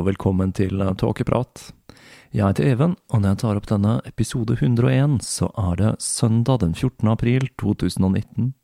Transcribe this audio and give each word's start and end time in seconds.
og 0.00 0.06
velkommen 0.08 0.52
til 0.56 0.80
Tåkeprat. 0.96 1.74
Jeg 2.32 2.46
heter 2.46 2.68
Even, 2.70 2.94
og 3.12 3.20
når 3.20 3.34
jeg 3.34 3.38
tar 3.42 3.58
opp 3.58 3.66
denne 3.68 3.94
episode 4.08 4.54
101, 4.56 5.18
så 5.26 5.50
er 5.60 5.76
det 5.76 5.90
søndag 6.00 6.62
den 6.62 6.72
14. 6.72 7.10
april 7.10 7.48
2019. 7.60 8.54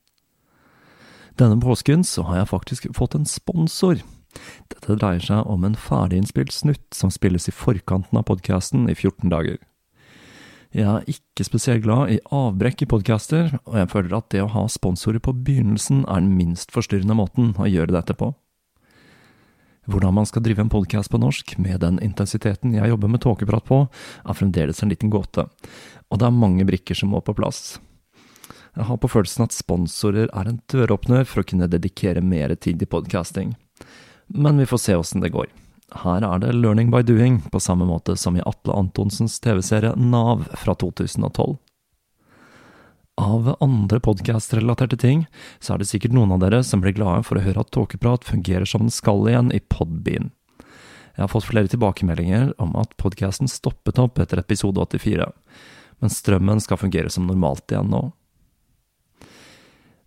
Denne 1.37 1.59
påsken 1.61 2.07
så 2.09 2.25
har 2.31 2.41
jeg 2.41 2.53
faktisk 2.55 2.89
fått 2.97 3.19
en 3.19 3.29
sponsor. 3.29 4.01
Dette 4.73 4.97
dreier 4.97 5.21
seg 5.21 5.45
om 5.45 5.67
en 5.69 5.77
ferdiginnspilt 5.77 6.57
snutt 6.57 6.97
som 6.97 7.13
spilles 7.13 7.51
i 7.51 7.55
forkanten 7.55 8.17
av 8.17 8.25
podkasten 8.31 8.89
i 8.89 8.97
14 8.97 9.29
dager. 9.33 9.61
Jeg 10.73 10.89
er 10.89 11.13
ikke 11.13 11.45
spesielt 11.45 11.85
glad 11.85 12.15
i 12.15 12.23
avbrekk 12.33 12.87
i 12.87 12.91
podcaster, 12.91 13.59
og 13.67 13.77
jeg 13.83 13.93
føler 13.93 14.17
at 14.17 14.33
det 14.33 14.41
å 14.45 14.51
ha 14.57 14.65
sponsorer 14.73 15.21
på 15.21 15.37
begynnelsen 15.37 16.07
er 16.07 16.25
den 16.25 16.33
minst 16.39 16.73
forstyrrende 16.73 17.17
måten 17.19 17.53
å 17.61 17.69
gjøre 17.69 17.99
dette 17.99 18.17
på. 18.17 18.33
Hvordan 19.87 20.15
man 20.15 20.27
skal 20.27 20.43
drive 20.43 20.65
en 20.65 20.71
podkast 20.71 21.11
på 21.11 21.19
norsk 21.23 21.53
med 21.63 21.81
den 21.81 22.01
intensiteten 22.03 22.75
jeg 22.75 22.91
jobber 22.91 23.11
med 23.13 23.23
tåkeprat 23.23 23.67
på, 23.69 23.85
er 24.27 24.39
fremdeles 24.39 24.83
en 24.83 24.91
liten 24.91 25.13
gåte, 25.15 25.47
og 26.11 26.19
det 26.19 26.27
er 26.27 26.35
mange 26.35 26.67
brikker 26.67 26.99
som 26.99 27.13
må 27.15 27.21
på 27.23 27.37
plass. 27.39 27.79
Jeg 28.77 28.89
har 28.89 28.99
på 29.01 29.09
følelsen 29.09 29.47
at 29.47 29.55
sponsorer 29.55 30.27
er 30.27 30.51
en 30.51 30.59
døråpner 30.69 31.23
for 31.25 31.41
å 31.41 31.47
kunne 31.47 31.71
dedikere 31.71 32.21
mer 32.21 32.53
tid 32.59 32.83
til 32.83 32.91
podkasting, 32.91 33.55
men 34.35 34.59
vi 34.59 34.67
får 34.67 34.83
se 34.83 34.99
åssen 34.99 35.23
det 35.23 35.33
går. 35.37 35.47
Her 36.03 36.27
er 36.27 36.43
det 36.43 36.57
learning 36.57 36.91
by 36.91 37.05
doing, 37.07 37.39
på 37.47 37.63
samme 37.63 37.87
måte 37.87 38.19
som 38.19 38.35
i 38.37 38.43
Atle 38.43 38.75
Antonsens 38.75 39.39
TV-serie 39.41 39.95
Nav 39.95 40.49
fra 40.59 40.75
2012. 40.75 41.55
Av 43.17 43.57
andre 43.61 43.97
podkast-relaterte 44.01 44.97
ting, 45.01 45.23
så 45.59 45.73
er 45.73 45.81
det 45.81 45.87
sikkert 45.89 46.13
noen 46.13 46.35
av 46.35 46.43
dere 46.43 46.59
som 46.61 46.83
blir 46.85 46.93
glade 46.93 47.23
for 47.25 47.41
å 47.41 47.45
høre 47.47 47.63
at 47.65 47.71
Tåkeprat 47.73 48.27
fungerer 48.29 48.69
som 48.69 48.85
den 48.85 48.93
skal 48.93 49.25
igjen 49.25 49.49
i 49.57 49.61
Podbean. 49.73 50.35
Jeg 51.17 51.23
har 51.23 51.31
fått 51.33 51.49
flere 51.49 51.71
tilbakemeldinger 51.73 52.53
om 52.61 52.77
at 52.77 52.93
podkasten 53.01 53.49
stoppet 53.49 53.97
opp 54.03 54.21
etter 54.21 54.43
episode 54.43 54.85
84, 54.85 55.31
men 56.05 56.13
strømmen 56.13 56.61
skal 56.61 56.83
fungere 56.83 57.09
som 57.09 57.25
normalt 57.25 57.73
igjen 57.73 57.89
nå. 57.89 58.03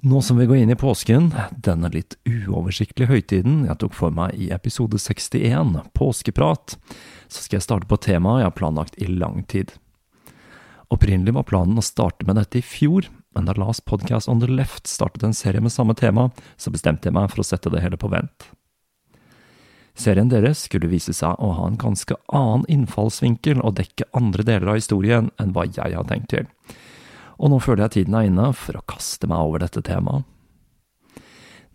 Nå 0.06 0.22
som 0.22 0.38
vi 0.38 0.46
går 0.46 0.62
inn 0.62 0.78
i 0.78 0.78
påsken, 0.78 1.34
denne 1.58 1.90
litt 1.90 2.14
uoversiktlige 2.30 3.09
høytiden 3.09 3.66
jeg 3.66 3.81
tok 3.81 3.97
for 3.97 4.14
meg 4.14 4.38
i 4.38 4.53
episode 4.53 5.02
61, 5.02 5.80
Påskeprat, 5.97 6.78
så 7.26 7.41
skal 7.41 7.58
jeg 7.58 7.66
starte 7.72 7.90
på 7.90 7.97
temaet 8.06 8.46
jeg 8.46 8.52
har 8.52 8.59
planlagt 8.62 9.02
i 9.02 9.09
lang 9.09 9.41
tid. 9.50 9.74
Opprinnelig 10.90 11.36
var 11.36 11.46
planen 11.46 11.78
å 11.78 11.86
starte 11.86 12.26
med 12.26 12.40
dette 12.40 12.60
i 12.60 12.66
fjor, 12.66 13.06
men 13.38 13.46
da 13.46 13.54
Last 13.54 13.86
Podcast 13.86 14.30
On 14.30 14.40
The 14.42 14.50
Left 14.50 14.90
startet 14.90 15.24
en 15.24 15.36
serie 15.38 15.62
med 15.62 15.74
samme 15.74 15.94
tema, 15.94 16.32
så 16.58 16.74
bestemte 16.74 17.10
jeg 17.10 17.18
meg 17.18 17.30
for 17.30 17.44
å 17.44 17.46
sette 17.46 17.70
det 17.70 17.84
hele 17.84 18.00
på 18.00 18.10
vent. 18.10 18.50
Serien 20.00 20.32
deres 20.32 20.64
skulle 20.66 20.90
vise 20.90 21.14
seg 21.14 21.38
å 21.38 21.52
ha 21.58 21.68
en 21.68 21.78
ganske 21.78 22.16
annen 22.34 22.66
innfallsvinkel 22.72 23.62
og 23.62 23.76
dekke 23.82 24.08
andre 24.18 24.46
deler 24.47 24.72
av 24.72 24.80
historien 24.80 25.30
enn 25.38 25.53
hva 25.53 25.68
jeg 25.68 25.94
har 25.94 26.09
tenkt 26.09 26.32
til, 26.34 26.50
og 27.38 27.53
nå 27.53 27.62
føler 27.64 27.85
jeg 27.85 27.96
tiden 28.00 28.18
er 28.18 28.32
inne 28.32 28.50
for 28.58 28.80
å 28.80 28.85
kaste 28.90 29.30
meg 29.30 29.46
over 29.46 29.62
dette 29.64 29.84
temaet. 29.85 30.26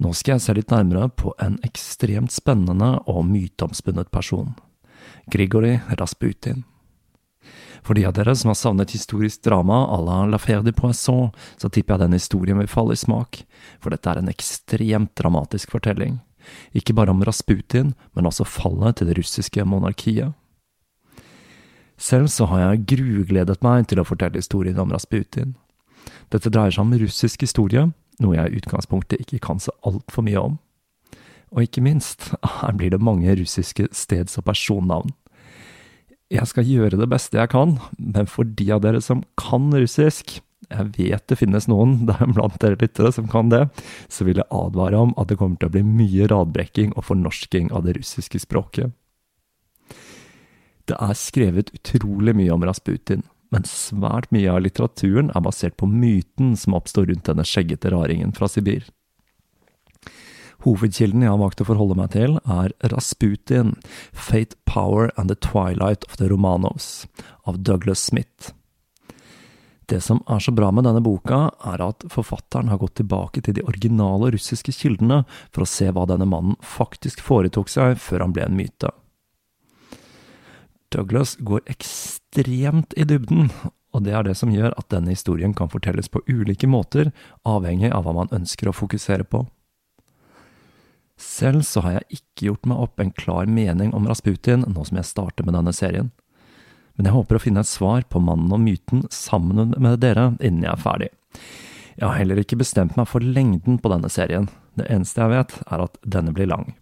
Nå 0.03 0.11
skal 0.11 0.35
jeg 0.35 0.43
se 0.43 0.59
litt 0.59 0.73
nærmere 0.75 1.07
på 1.15 1.37
en 1.39 1.61
ekstremt 1.63 2.35
spennende 2.35 2.97
og 3.07 3.23
myteomspunnet 3.29 4.11
person, 4.11 4.57
Grigori 5.31 5.77
Rasputin. 6.01 6.65
For 7.85 7.95
de 7.95 8.07
av 8.09 8.15
dere 8.17 8.33
som 8.37 8.49
har 8.49 8.57
savnet 8.57 8.95
historisk 8.97 9.43
drama 9.45 9.85
à 9.93 10.01
la 10.01 10.25
L'affaire 10.27 10.65
de 10.65 10.73
Poisson, 10.73 11.31
så 11.57 11.69
tipper 11.69 11.95
jeg 11.95 12.07
den 12.07 12.17
historien 12.17 12.59
vil 12.59 12.71
falle 12.71 12.97
i 12.97 13.01
smak, 13.01 13.43
for 13.81 13.93
dette 13.93 14.09
er 14.09 14.23
en 14.23 14.31
ekstremt 14.33 15.13
dramatisk 15.21 15.75
fortelling. 15.77 16.23
Ikke 16.73 16.97
bare 16.97 17.13
om 17.13 17.21
Rasputin, 17.25 17.93
men 18.17 18.27
også 18.27 18.47
fallet 18.49 18.97
til 18.97 19.11
det 19.11 19.19
russiske 19.19 19.65
monarkiet. 19.69 20.33
Selv 22.01 22.29
så 22.33 22.49
har 22.51 22.61
jeg 22.61 22.87
grugledet 22.97 23.61
meg 23.63 23.87
til 23.89 24.01
å 24.01 24.07
fortelle 24.09 24.41
historien 24.41 24.81
om 24.81 24.93
Rasputin. 24.93 25.55
Dette 26.33 26.51
dreier 26.51 26.73
seg 26.75 26.87
om 26.87 26.97
russisk 26.99 27.45
historie, 27.45 27.85
noe 28.21 28.37
jeg 28.37 28.49
i 28.49 28.63
utgangspunktet 28.63 29.21
ikke 29.21 29.43
kan 29.45 29.61
så 29.61 29.75
altfor 29.87 30.25
mye 30.25 30.41
om. 30.41 30.57
Og 31.55 31.69
ikke 31.69 31.85
minst, 31.85 32.33
her 32.63 32.73
blir 32.73 32.97
det 32.97 33.03
mange 33.05 33.37
russiske 33.39 33.91
steds- 33.93 34.41
og 34.41 34.49
personnavn. 34.49 35.13
Jeg 36.35 36.51
skal 36.51 36.67
gjøre 36.67 36.99
det 36.99 37.07
beste 37.13 37.39
jeg 37.39 37.51
kan, 37.53 37.77
men 37.99 38.27
for 38.31 38.49
de 38.59 38.67
av 38.75 38.83
dere 38.83 39.01
som 39.05 39.23
kan 39.39 39.69
russisk, 39.71 40.41
jeg 40.71 40.87
vet 40.97 41.27
det 41.31 41.39
finnes 41.39 41.69
noen 41.71 42.01
der 42.09 42.25
blant 42.27 42.59
dere 42.63 42.79
lyttere 42.81 43.13
som 43.15 43.29
kan 43.31 43.53
det, 43.53 43.69
så 44.11 44.27
vil 44.27 44.41
jeg 44.43 44.51
advare 44.51 44.99
om 44.99 45.15
at 45.21 45.31
det 45.31 45.39
kommer 45.39 45.61
til 45.61 45.71
å 45.71 45.75
bli 45.77 45.85
mye 45.87 46.29
radbrekking 46.33 46.97
og 46.97 47.07
fornorsking 47.11 47.71
av 47.71 47.87
det 47.87 47.99
russiske 48.01 48.43
språket. 48.43 48.91
Det 50.85 50.97
er 51.01 51.15
skrevet 51.17 51.71
utrolig 51.73 52.35
mye 52.37 52.53
om 52.53 52.67
Rasputin, 52.67 53.23
men 53.55 53.65
svært 53.69 54.33
mye 54.35 54.51
av 54.51 54.65
litteraturen 54.65 55.31
er 55.33 55.45
basert 55.45 55.79
på 55.81 55.89
myten 55.89 56.53
som 56.61 56.75
oppstår 56.77 57.09
rundt 57.13 57.31
denne 57.31 57.47
skjeggete 57.47 57.95
raringen 57.95 58.35
fra 58.37 58.51
Sibir. 58.51 58.85
Hovedkilden 60.63 61.25
jeg 61.25 61.33
har 61.33 61.41
valgt 61.43 61.63
å 61.65 61.69
forholde 61.69 61.99
meg 61.99 62.13
til, 62.15 62.39
er 62.47 62.75
Rasputin, 62.93 63.75
Fate, 64.13 64.57
Power 64.71 65.11
and 65.17 65.33
the 65.33 65.37
Twilight 65.37 66.07
of 66.09 66.21
the 66.21 66.29
Romanos, 66.31 67.07
av 67.45 67.59
Douglas 67.67 68.05
Smith. 68.07 68.55
Det 69.87 70.01
som 70.01 70.23
er 70.31 70.41
så 70.41 70.53
bra 70.53 70.71
med 70.73 70.87
denne 70.87 71.03
boka, 71.05 71.51
er 71.61 71.83
at 71.85 72.07
forfatteren 72.13 72.71
har 72.73 72.81
gått 72.81 72.97
tilbake 73.03 73.43
til 73.45 73.59
de 73.59 73.65
originale 73.69 74.31
russiske 74.33 74.73
kildene 74.73 75.25
for 75.51 75.65
å 75.65 75.69
se 75.69 75.91
hva 75.93 76.07
denne 76.09 76.29
mannen 76.29 76.57
faktisk 76.65 77.21
foretok 77.25 77.69
seg 77.69 77.99
før 78.01 78.25
han 78.25 78.33
ble 78.37 78.47
en 78.47 78.57
myte. 78.57 78.93
Douglas 80.95 81.35
går 81.43 81.65
ekstremt 81.69 82.95
i 82.97 83.05
dybden, 83.09 83.51
og 83.95 84.07
det 84.07 84.15
er 84.15 84.25
det 84.27 84.37
som 84.39 84.53
gjør 84.55 84.73
at 84.79 84.89
denne 84.95 85.13
historien 85.13 85.55
kan 85.57 85.71
fortelles 85.71 86.09
på 86.09 86.23
ulike 86.31 86.71
måter, 86.71 87.11
avhengig 87.45 87.93
av 87.93 88.07
hva 88.07 88.15
man 88.23 88.33
ønsker 88.35 88.71
å 88.71 88.77
fokusere 88.77 89.27
på. 89.29 89.45
Selv 91.21 91.63
så 91.63 91.85
har 91.85 91.99
jeg 91.99 92.19
ikke 92.19 92.49
gjort 92.49 92.67
meg 92.67 92.85
opp 92.85 93.01
en 93.01 93.15
klar 93.15 93.47
mening 93.47 93.95
om 93.95 94.09
Rasputin 94.11 94.67
nå 94.67 94.85
som 94.85 94.99
jeg 94.99 95.11
starter 95.11 95.47
med 95.47 95.55
denne 95.55 95.75
serien 95.75 96.11
men 96.95 97.09
jeg 97.09 97.17
håper 97.17 97.39
å 97.39 97.43
finne 97.43 97.65
et 97.65 97.71
svar 97.71 98.07
på 98.11 98.23
mannen 98.23 98.53
og 98.55 98.63
myten 98.63 99.05
sammen 99.13 99.75
med 99.75 99.99
dere 100.03 100.33
innen 100.39 100.63
jeg 100.67 100.73
er 100.73 100.83
ferdig. 100.83 101.11
Jeg 101.95 102.07
har 102.07 102.19
heller 102.19 102.41
ikke 102.43 102.59
bestemt 102.59 102.97
meg 102.99 103.09
for 103.11 103.23
lengden 103.23 103.81
på 103.83 103.91
denne 103.91 104.11
serien, 104.11 104.49
det 104.79 104.87
eneste 104.91 105.23
jeg 105.23 105.31
vet, 105.31 105.55
er 105.71 105.85
at 105.85 105.99
denne 106.03 106.35
blir 106.35 106.51
lang. 106.51 106.73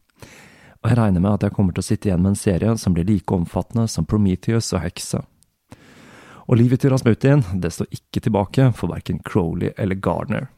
Og 0.83 0.91
jeg 0.91 0.99
regner 0.99 1.23
med 1.23 1.37
at 1.37 1.47
jeg 1.47 1.57
kommer 1.57 1.75
til 1.75 1.85
å 1.85 1.87
sitte 1.87 2.09
igjen 2.09 2.25
med 2.25 2.33
en 2.33 2.41
serie 2.41 2.73
som 2.81 2.97
blir 2.97 3.07
like 3.09 3.37
omfattende 3.37 3.87
som 3.89 4.09
Prometheus 4.09 4.73
og 4.75 4.83
Heksa. 4.85 5.23
Og 6.49 6.59
livet 6.59 6.83
til 6.83 6.93
Rasputin, 6.93 7.45
det 7.63 7.71
står 7.73 7.93
ikke 7.95 8.25
tilbake 8.25 8.73
for 8.77 8.93
verken 8.93 9.21
Crowley 9.25 9.71
eller 9.79 10.01
Gardner. 10.01 10.51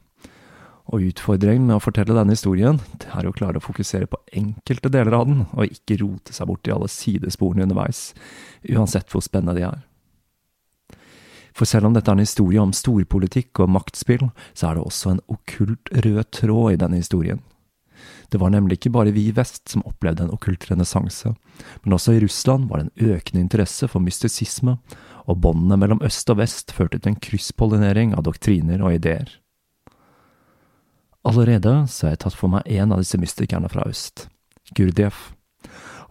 Og 0.93 1.07
utfordringen 1.09 1.65
med 1.65 1.79
å 1.79 1.83
fortelle 1.83 2.17
denne 2.17 2.37
historien, 2.37 2.77
det 3.01 3.09
er 3.17 3.25
å 3.25 3.33
klare 3.33 3.61
å 3.61 3.65
fokusere 3.65 4.09
på 4.11 4.21
enkelte 4.37 4.91
deler 4.93 5.17
av 5.17 5.25
den, 5.31 5.47
og 5.57 5.73
ikke 5.73 5.97
rote 6.03 6.37
seg 6.37 6.51
bort 6.51 6.69
i 6.69 6.75
alle 6.75 6.91
sidesporene 6.93 7.65
underveis, 7.65 8.11
uansett 8.69 9.09
hvor 9.13 9.25
spennende 9.25 9.57
de 9.57 9.65
er. 9.71 9.81
For 11.55 11.71
selv 11.71 11.89
om 11.89 11.95
dette 11.95 12.11
er 12.11 12.19
en 12.19 12.27
historie 12.27 12.61
om 12.61 12.75
storpolitikk 12.75 13.63
og 13.63 13.71
maktspill, 13.77 14.27
så 14.53 14.69
er 14.69 14.77
det 14.77 14.85
også 14.85 15.15
en 15.15 15.25
okkult 15.31 15.93
rød 16.05 16.25
tråd 16.35 16.75
i 16.75 16.81
denne 16.83 16.99
historien. 17.01 17.41
Det 18.29 18.41
var 18.43 18.51
nemlig 18.51 18.81
ikke 18.81 18.93
bare 18.97 19.15
vi 19.15 19.29
i 19.29 19.35
vest 19.37 19.71
som 19.71 19.85
opplevde 19.87 20.27
en 20.27 20.35
okkult 20.35 20.67
renessanse, 20.69 21.31
men 21.85 21.95
også 21.95 22.17
i 22.17 22.21
Russland 22.25 22.67
var 22.69 22.83
det 22.83 22.91
en 22.91 23.15
økende 23.15 23.45
interesse 23.45 23.89
for 23.89 24.03
mystisisme, 24.03 24.77
og 25.25 25.41
båndene 25.41 25.79
mellom 25.81 26.03
øst 26.05 26.29
og 26.35 26.43
vest 26.43 26.75
førte 26.75 26.99
til 26.99 27.15
en 27.15 27.23
krysspollinering 27.23 28.13
av 28.19 28.27
doktriner 28.27 28.83
og 28.83 28.99
ideer. 28.99 29.31
Allerede 31.25 31.87
så 31.89 32.07
har 32.07 32.15
jeg 32.15 32.25
tatt 32.27 32.37
for 32.37 32.53
meg 32.53 32.69
en 32.69 32.93
av 32.93 33.01
disse 33.01 33.19
mystikerne 33.21 33.71
fra 33.73 33.87
øst, 33.89 34.27
Gurdjieff. 34.77 35.31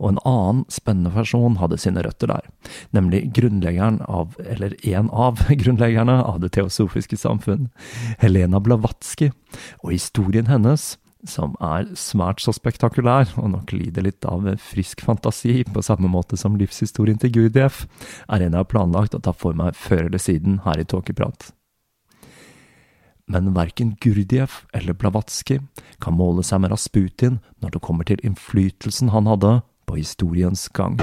Og 0.01 0.09
en 0.09 0.21
annen 0.25 0.63
spennende 0.73 1.11
person 1.13 1.59
hadde 1.61 1.77
sine 1.77 2.01
røtter 2.01 2.31
der, 2.31 2.49
nemlig 2.97 3.27
grunnleggeren 3.37 4.01
av, 4.09 4.33
eller 4.41 4.73
en 4.89 5.11
av 5.13 5.45
grunnleggerne 5.61 6.17
av 6.25 6.41
Det 6.41 6.55
teosofiske 6.57 7.19
samfunn, 7.21 7.69
Helena 8.23 8.59
Blavatsky, 8.59 9.29
og 9.85 9.93
historien 9.93 10.49
hennes, 10.49 10.95
som 11.29 11.53
er 11.63 11.87
svært 11.95 12.41
så 12.43 12.51
spektakulær, 12.51 13.29
og 13.37 13.53
nok 13.53 13.71
lider 13.71 14.09
litt 14.09 14.25
av 14.27 14.49
frisk 14.59 15.05
fantasi, 15.05 15.61
på 15.63 15.85
samme 15.85 16.09
måte 16.11 16.41
som 16.41 16.57
livshistorien 16.59 17.21
til 17.21 17.37
Gurdjieff, 17.37 17.85
er 18.27 18.41
en 18.41 18.49
jeg 18.49 18.59
har 18.59 18.71
planlagt 18.73 19.15
å 19.15 19.21
ta 19.23 19.31
for 19.31 19.55
meg 19.55 19.77
før 19.77 20.09
eller 20.09 20.19
siden 20.19 20.63
her 20.65 20.81
i 20.81 20.89
Tåkeprat 20.89 21.53
men 23.27 23.53
verken 23.55 23.95
Gurdjieff 24.01 24.65
eller 24.73 24.93
Blavatsky 24.93 25.59
kan 26.03 26.17
måle 26.17 26.43
seg 26.43 26.63
med 26.63 26.73
Rasputin 26.73 27.39
når 27.63 27.75
det 27.75 27.83
kommer 27.85 28.07
til 28.07 28.23
innflytelsen 28.25 29.13
han 29.13 29.29
hadde 29.31 29.61
på 29.87 29.99
historiens 29.99 30.67
gang. 30.75 30.99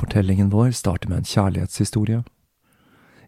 Fortellingen 0.00 0.50
vår 0.50 0.72
starter 0.74 1.10
med 1.10 1.22
en 1.22 1.28
kjærlighetshistorie. 1.28 2.22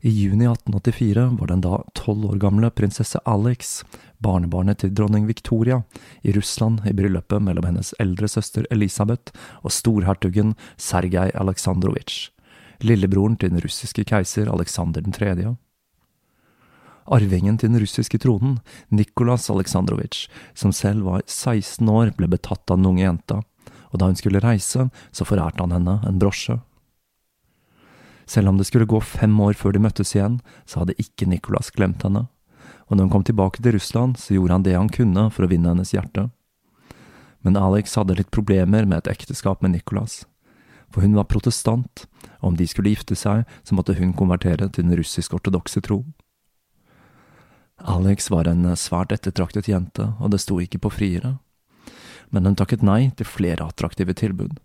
I 0.04 0.10
juni 0.10 0.44
1884 0.44 1.36
var 1.40 1.46
den 1.46 1.60
da 1.60 1.76
tolv 1.94 2.24
år 2.26 2.38
gamle 2.42 2.70
prinsesse 2.74 3.20
Alex, 3.22 3.84
barnebarnet 4.18 4.80
til 4.82 4.90
dronning 4.90 5.28
Victoria, 5.28 5.84
i 6.26 6.32
Russland 6.34 6.80
i 6.90 6.94
bryllupet 6.98 7.38
mellom 7.38 7.68
hennes 7.68 7.92
eldre 8.02 8.26
søster 8.26 8.66
Elisabeth 8.74 9.30
og 9.62 9.70
storhertugen 9.70 10.56
Sergej 10.74 11.30
Aleksandrovitsj, 11.38 12.32
lillebroren 12.82 13.38
til 13.38 13.54
den 13.54 13.62
russiske 13.62 14.02
keiser 14.10 14.50
Aleksander 14.50 15.06
3. 15.06 15.54
Arvingen 17.06 17.62
til 17.62 17.70
den 17.70 17.84
russiske 17.84 18.18
tronen, 18.18 18.58
Nikolas 18.90 19.46
Aleksandrovitsj, 19.54 20.26
som 20.54 20.74
selv 20.74 21.06
var 21.06 21.22
16 21.28 21.86
år, 21.86 22.10
ble 22.18 22.26
betatt 22.26 22.66
av 22.74 22.82
den 22.82 22.90
unge 22.90 23.06
jenta, 23.06 23.38
og 23.94 24.02
da 24.02 24.10
hun 24.10 24.18
skulle 24.18 24.42
reise, 24.42 24.90
så 25.14 25.30
forærte 25.30 25.62
han 25.62 25.78
henne 25.78 26.00
en 26.10 26.18
brosje. 26.18 26.58
Selv 28.32 28.48
om 28.48 28.56
det 28.56 28.64
skulle 28.64 28.88
gå 28.88 29.00
fem 29.04 29.34
år 29.44 29.58
før 29.60 29.74
de 29.76 29.82
møttes 29.84 30.14
igjen, 30.16 30.38
så 30.64 30.80
hadde 30.80 30.96
ikke 31.02 31.28
Nicolas 31.28 31.68
glemt 31.74 32.04
henne, 32.06 32.28
og 32.88 32.96
når 32.96 33.04
hun 33.04 33.12
kom 33.12 33.26
tilbake 33.28 33.60
til 33.60 33.74
Russland, 33.76 34.16
så 34.16 34.38
gjorde 34.38 34.56
han 34.56 34.64
det 34.64 34.76
han 34.78 34.88
kunne 34.92 35.26
for 35.34 35.44
å 35.44 35.50
vinne 35.50 35.68
hennes 35.68 35.92
hjerte. 35.92 36.30
Men 37.44 37.58
Alex 37.60 37.98
hadde 37.98 38.16
litt 38.16 38.32
problemer 38.32 38.88
med 38.88 39.02
et 39.02 39.12
ekteskap 39.12 39.60
med 39.60 39.74
Nicolas, 39.74 40.22
for 40.88 41.04
hun 41.04 41.18
var 41.18 41.28
protestant, 41.28 42.06
og 42.40 42.52
om 42.52 42.56
de 42.56 42.68
skulle 42.70 42.94
gifte 42.94 43.18
seg, 43.18 43.44
så 43.68 43.76
måtte 43.76 43.98
hun 44.00 44.16
konvertere 44.16 44.70
til 44.70 44.86
den 44.86 44.96
russisk-ortodokse 44.96 45.84
tro. 45.84 46.02
Alex 47.82 48.30
var 48.30 48.48
en 48.48 48.64
svært 48.78 49.12
ettertraktet 49.12 49.68
jente, 49.68 50.12
og 50.20 50.32
det 50.32 50.40
sto 50.40 50.60
ikke 50.62 50.80
på 50.86 50.96
friere, 51.00 51.36
men 52.32 52.48
hun 52.48 52.56
takket 52.56 52.84
nei 52.86 53.10
til 53.18 53.28
flere 53.28 53.66
attraktive 53.68 54.14
tilbud. 54.16 54.56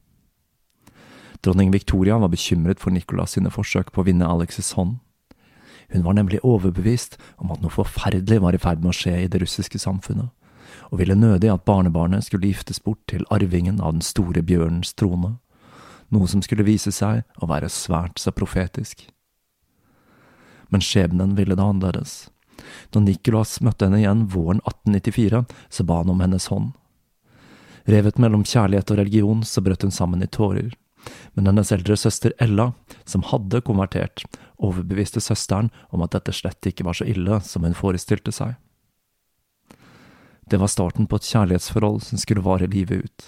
Dronning 1.41 1.71
Victoria 1.71 2.17
var 2.17 2.31
bekymret 2.33 2.79
for 2.79 2.91
Nicolas 2.91 3.35
sine 3.35 3.51
forsøk 3.53 3.91
på 3.93 4.01
å 4.01 4.07
vinne 4.07 4.27
Alexes 4.27 4.73
hånd. 4.77 4.97
Hun 5.93 6.03
var 6.03 6.17
nemlig 6.17 6.41
overbevist 6.43 7.15
om 7.37 7.51
at 7.53 7.61
noe 7.63 7.71
forferdelig 7.71 8.41
var 8.43 8.55
i 8.55 8.61
ferd 8.61 8.81
med 8.83 8.91
å 8.91 8.97
skje 8.97 9.13
i 9.21 9.27
det 9.31 9.41
russiske 9.43 9.79
samfunnet, 9.79 10.31
og 10.91 10.99
ville 10.99 11.15
nødig 11.15 11.51
at 11.53 11.65
barnebarnet 11.67 12.25
skulle 12.25 12.49
giftes 12.49 12.81
bort 12.83 12.99
til 13.07 13.27
arvingen 13.31 13.79
av 13.79 13.95
den 13.95 14.03
store 14.03 14.43
bjørnens 14.43 14.95
trone, 14.97 15.37
noe 16.09 16.27
som 16.27 16.41
skulle 16.43 16.65
vise 16.67 16.91
seg 16.91 17.23
å 17.39 17.47
være 17.47 17.69
svært 17.71 18.19
så 18.19 18.33
profetisk. 18.35 19.05
Men 20.71 20.83
skjebnen 20.83 21.37
ville 21.37 21.55
det 21.55 21.63
annerledes. 21.63 22.27
Da 22.91 22.99
Nicolas 22.99 23.61
møtte 23.63 23.87
henne 23.87 24.01
igjen 24.01 24.25
våren 24.33 24.59
1894, 24.65 25.45
så 25.69 25.87
ba 25.87 26.01
han 26.01 26.11
om 26.11 26.23
hennes 26.23 26.49
hånd. 26.51 26.73
Revet 27.87 28.19
mellom 28.19 28.43
kjærlighet 28.43 28.91
og 28.91 28.99
religion, 28.99 29.45
så 29.47 29.63
brøt 29.63 29.85
hun 29.85 29.95
sammen 29.95 30.23
i 30.23 30.27
tårer 30.27 30.73
men 31.33 31.49
hennes 31.49 31.71
eldre 31.71 31.97
søster 31.97 32.33
Ella, 32.41 32.71
som 33.05 33.25
hadde 33.29 33.61
konvertert, 33.61 34.23
overbeviste 34.57 35.21
søsteren 35.21 35.69
om 35.93 36.03
at 36.05 36.15
dette 36.15 36.33
slett 36.33 36.69
ikke 36.69 36.85
var 36.87 36.97
så 36.97 37.07
ille 37.07 37.39
som 37.45 37.65
hun 37.67 37.77
forestilte 37.77 38.33
seg. 38.33 38.55
Det 40.47 40.59
var 40.61 40.71
starten 40.71 41.07
på 41.07 41.19
et 41.19 41.27
kjærlighetsforhold 41.27 42.01
som 42.07 42.21
skulle 42.21 42.45
vare 42.45 42.69
livet 42.71 43.03
ut, 43.05 43.25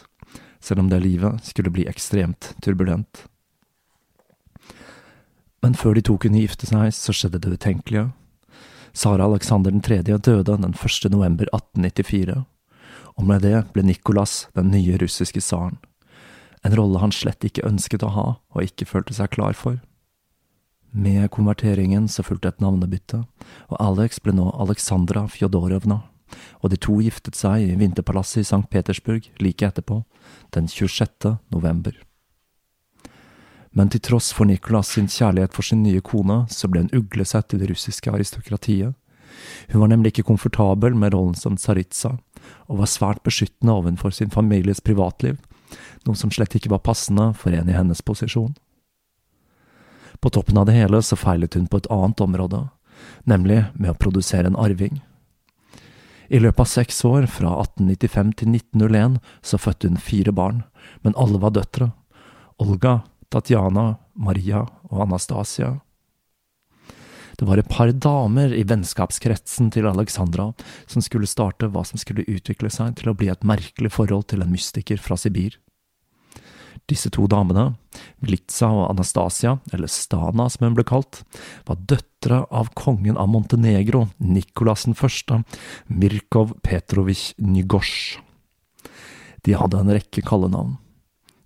selv 0.64 0.86
om 0.86 0.90
det 0.90 1.02
livet 1.04 1.44
skulle 1.46 1.74
bli 1.74 1.86
ekstremt 1.92 2.54
turbulent. 2.64 3.26
Men 5.62 5.76
før 5.76 5.98
de 5.98 6.06
to 6.08 6.16
kunne 6.18 6.40
gifte 6.40 6.70
seg, 6.70 6.94
så 6.96 7.14
skjedde 7.14 7.42
det 7.44 7.60
utenkelige. 7.60 8.08
Sara 8.96 9.28
Alexander 9.28 9.76
3. 9.76 10.02
døde 10.18 10.56
den 10.56 10.74
1. 10.74 11.12
november 11.12 11.52
1894, 11.52 12.40
og 13.20 13.28
med 13.28 13.44
det 13.44 13.66
ble 13.76 13.84
Nikolas 13.84 14.48
den 14.56 14.72
nye 14.72 14.98
russiske 14.98 15.44
tsaren 15.44 15.78
en 16.64 16.76
rolle 16.76 17.00
han 17.00 17.14
slett 17.16 17.46
ikke 17.46 17.68
ønsket 17.68 18.04
å 18.04 18.12
ha 18.16 18.28
og 18.36 18.66
ikke 18.66 18.88
følte 18.90 19.16
seg 19.16 19.32
klar 19.36 19.56
for. 19.58 19.80
Med 20.92 21.30
konverteringen 21.32 22.08
så 22.10 22.26
fulgte 22.26 22.50
et 22.50 22.62
navnebytte, 22.64 23.22
og 23.70 23.78
Alex 23.80 24.20
ble 24.26 24.34
nå 24.34 24.50
Aleksandra 24.58 25.28
Fjodorovna, 25.30 26.02
og 26.62 26.74
de 26.74 26.80
to 26.82 26.98
giftet 27.04 27.38
seg 27.38 27.66
i 27.66 27.78
vinterpalasset 27.78 28.42
i 28.42 28.48
St. 28.48 28.66
Petersburg 28.74 29.30
like 29.42 29.66
etterpå, 29.66 30.02
den 30.56 30.68
26. 30.68 31.38
november. 31.54 31.94
Men 33.72 33.92
til 33.94 34.02
tross 34.02 34.32
for 34.34 34.50
Nicolas 34.50 34.96
sin 34.96 35.08
kjærlighet 35.08 35.54
for 35.54 35.66
sin 35.66 35.84
nye 35.86 36.02
kone, 36.02 36.42
så 36.50 36.68
ble 36.68 36.88
hun 36.88 36.96
uglesett 37.04 37.54
i 37.54 37.60
det 37.62 37.70
russiske 37.70 38.10
aristokratiet. 38.10 38.96
Hun 39.70 39.84
var 39.84 39.92
nemlig 39.92 40.16
ikke 40.16 40.32
komfortabel 40.32 40.98
med 40.98 41.14
rollen 41.14 41.38
som 41.38 41.58
tsaritsa, 41.58 42.16
og 42.66 42.82
var 42.82 42.90
svært 42.90 43.22
beskyttende 43.24 43.76
ovenfor 43.78 44.14
sin 44.16 44.34
families 44.34 44.82
privatliv, 44.82 45.38
noe 46.08 46.18
som 46.18 46.32
slett 46.34 46.56
ikke 46.58 46.72
var 46.74 46.84
passende 46.86 47.32
for 47.38 47.54
en 47.56 47.70
i 47.70 47.76
hennes 47.78 48.02
posisjon. 48.06 48.56
På 50.20 50.32
toppen 50.34 50.58
av 50.58 50.68
det 50.68 50.76
hele 50.76 51.02
så 51.06 51.16
feilet 51.20 51.56
hun 51.56 51.68
på 51.70 51.80
et 51.80 51.92
annet 51.94 52.22
område, 52.22 52.66
nemlig 53.24 53.64
med 53.74 53.94
å 53.94 54.00
produsere 54.00 54.50
en 54.50 54.60
arving. 54.60 55.00
I 56.30 56.40
løpet 56.40 56.62
av 56.62 56.70
seks 56.70 57.00
år, 57.08 57.26
fra 57.26 57.56
1895 57.64 58.34
til 58.38 58.52
1901, 58.54 59.18
så 59.42 59.58
fødte 59.58 59.90
hun 59.90 59.98
fire 59.98 60.34
barn, 60.36 60.64
men 61.02 61.16
alle 61.18 61.40
var 61.42 61.56
døtre. 61.56 61.90
Olga, 62.62 63.00
Tatjana, 63.34 63.96
Maria 64.14 64.66
og 64.92 65.06
Anastasia. 65.08 65.80
Det 67.40 67.48
var 67.48 67.62
et 67.62 67.70
par 67.72 67.88
damer 67.96 68.52
i 68.52 68.66
vennskapskretsen 68.68 69.70
til 69.72 69.88
Alexandra 69.88 70.50
som 70.92 71.04
skulle 71.04 71.30
starte 71.30 71.70
hva 71.72 71.86
som 71.88 72.02
skulle 72.02 72.28
utvikle 72.28 72.68
seg 72.74 72.98
til 73.00 73.12
å 73.12 73.16
bli 73.16 73.30
et 73.32 73.48
merkelig 73.48 73.94
forhold 73.96 74.28
til 74.28 74.44
en 74.44 74.52
mystiker 74.52 75.00
fra 75.00 75.16
Sibir. 75.16 75.56
Disse 76.90 77.08
to 77.14 77.30
damene, 77.32 77.78
Blitza 78.20 78.68
og 78.74 78.90
Anastasia, 78.90 79.56
eller 79.72 79.88
Stana 79.88 80.50
som 80.52 80.66
hun 80.68 80.76
ble 80.76 80.84
kalt, 80.90 81.22
var 81.70 81.80
døtre 81.80 82.42
av 82.52 82.74
kongen 82.76 83.16
av 83.16 83.30
Montenegro, 83.32 84.08
Nikolas 84.20 84.88
den 84.90 84.98
første, 85.00 85.44
Mirkov 85.88 86.58
Petrovic 86.66 87.36
Nygosj. 87.40 88.20
De 89.48 89.56
hadde 89.56 89.80
en 89.80 89.94
rekke 89.96 90.26
kallenavn. 90.28 90.76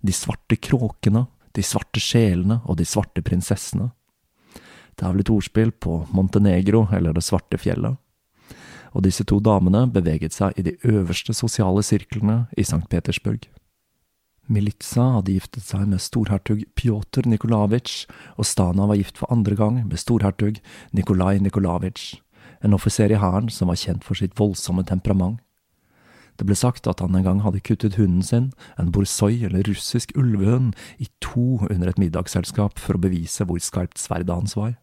De 0.02 0.12
svarte 0.12 0.58
kråkene, 0.58 1.28
De 1.54 1.62
svarte 1.62 2.00
sjelene 2.02 2.56
og 2.66 2.80
De 2.80 2.84
svarte 2.84 3.22
prinsessene. 3.22 3.92
Det 4.94 5.06
er 5.06 5.12
vel 5.12 5.24
et 5.24 5.32
ordspill 5.34 5.72
på 5.72 6.04
Montenegro 6.14 6.86
eller 6.92 7.12
Det 7.12 7.24
svarte 7.24 7.58
fjellet. 7.58 7.98
Og 8.94 9.02
disse 9.02 9.24
to 9.26 9.40
damene 9.42 9.88
beveget 9.90 10.32
seg 10.32 10.54
i 10.56 10.62
de 10.62 10.76
øverste 10.86 11.34
sosiale 11.34 11.82
sirklene 11.82 12.46
i 12.56 12.62
St. 12.62 12.86
Petersburg. 12.88 13.48
Militsa 14.46 15.06
hadde 15.16 15.32
giftet 15.32 15.64
seg 15.64 15.86
med 15.88 16.02
storhertug 16.04 16.66
Pjotr 16.76 17.24
Nikolavitsj, 17.26 18.04
og 18.36 18.44
Stana 18.44 18.86
var 18.90 19.00
gift 19.00 19.16
for 19.18 19.32
andre 19.32 19.56
gang 19.56 19.80
med 19.86 19.98
storhertug 19.98 20.60
Nikolai 20.92 21.38
Nikolavitsj, 21.40 22.20
en 22.62 22.76
offiser 22.76 23.10
i 23.10 23.20
hæren 23.20 23.48
som 23.48 23.72
var 23.72 23.80
kjent 23.80 24.04
for 24.04 24.20
sitt 24.20 24.36
voldsomme 24.38 24.84
temperament. 24.84 25.40
Det 26.38 26.48
ble 26.48 26.56
sagt 26.58 26.88
at 26.90 27.00
han 27.00 27.14
en 27.14 27.24
gang 27.24 27.42
hadde 27.44 27.62
kuttet 27.62 27.96
hunden 27.96 28.22
sin, 28.26 28.48
en 28.78 28.90
borsoi 28.92 29.44
eller 29.46 29.64
russisk 29.68 30.12
ulvehund, 30.18 30.74
i 30.98 31.06
to 31.22 31.62
under 31.70 31.88
et 31.88 32.00
middagsselskap 32.00 32.80
for 32.82 32.98
å 32.98 33.04
bevise 33.04 33.46
hvor 33.46 33.62
skarpt 33.62 34.02
sverdet 34.02 34.34
hans 34.34 34.56
var. 34.58 34.74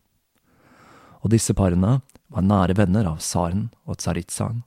Og 1.21 1.31
disse 1.33 1.53
parene 1.57 1.99
var 2.31 2.45
nære 2.47 2.77
venner 2.79 3.07
av 3.11 3.21
tsaren 3.21 3.69
og 3.85 3.99
tsaritsaen. 4.01 4.63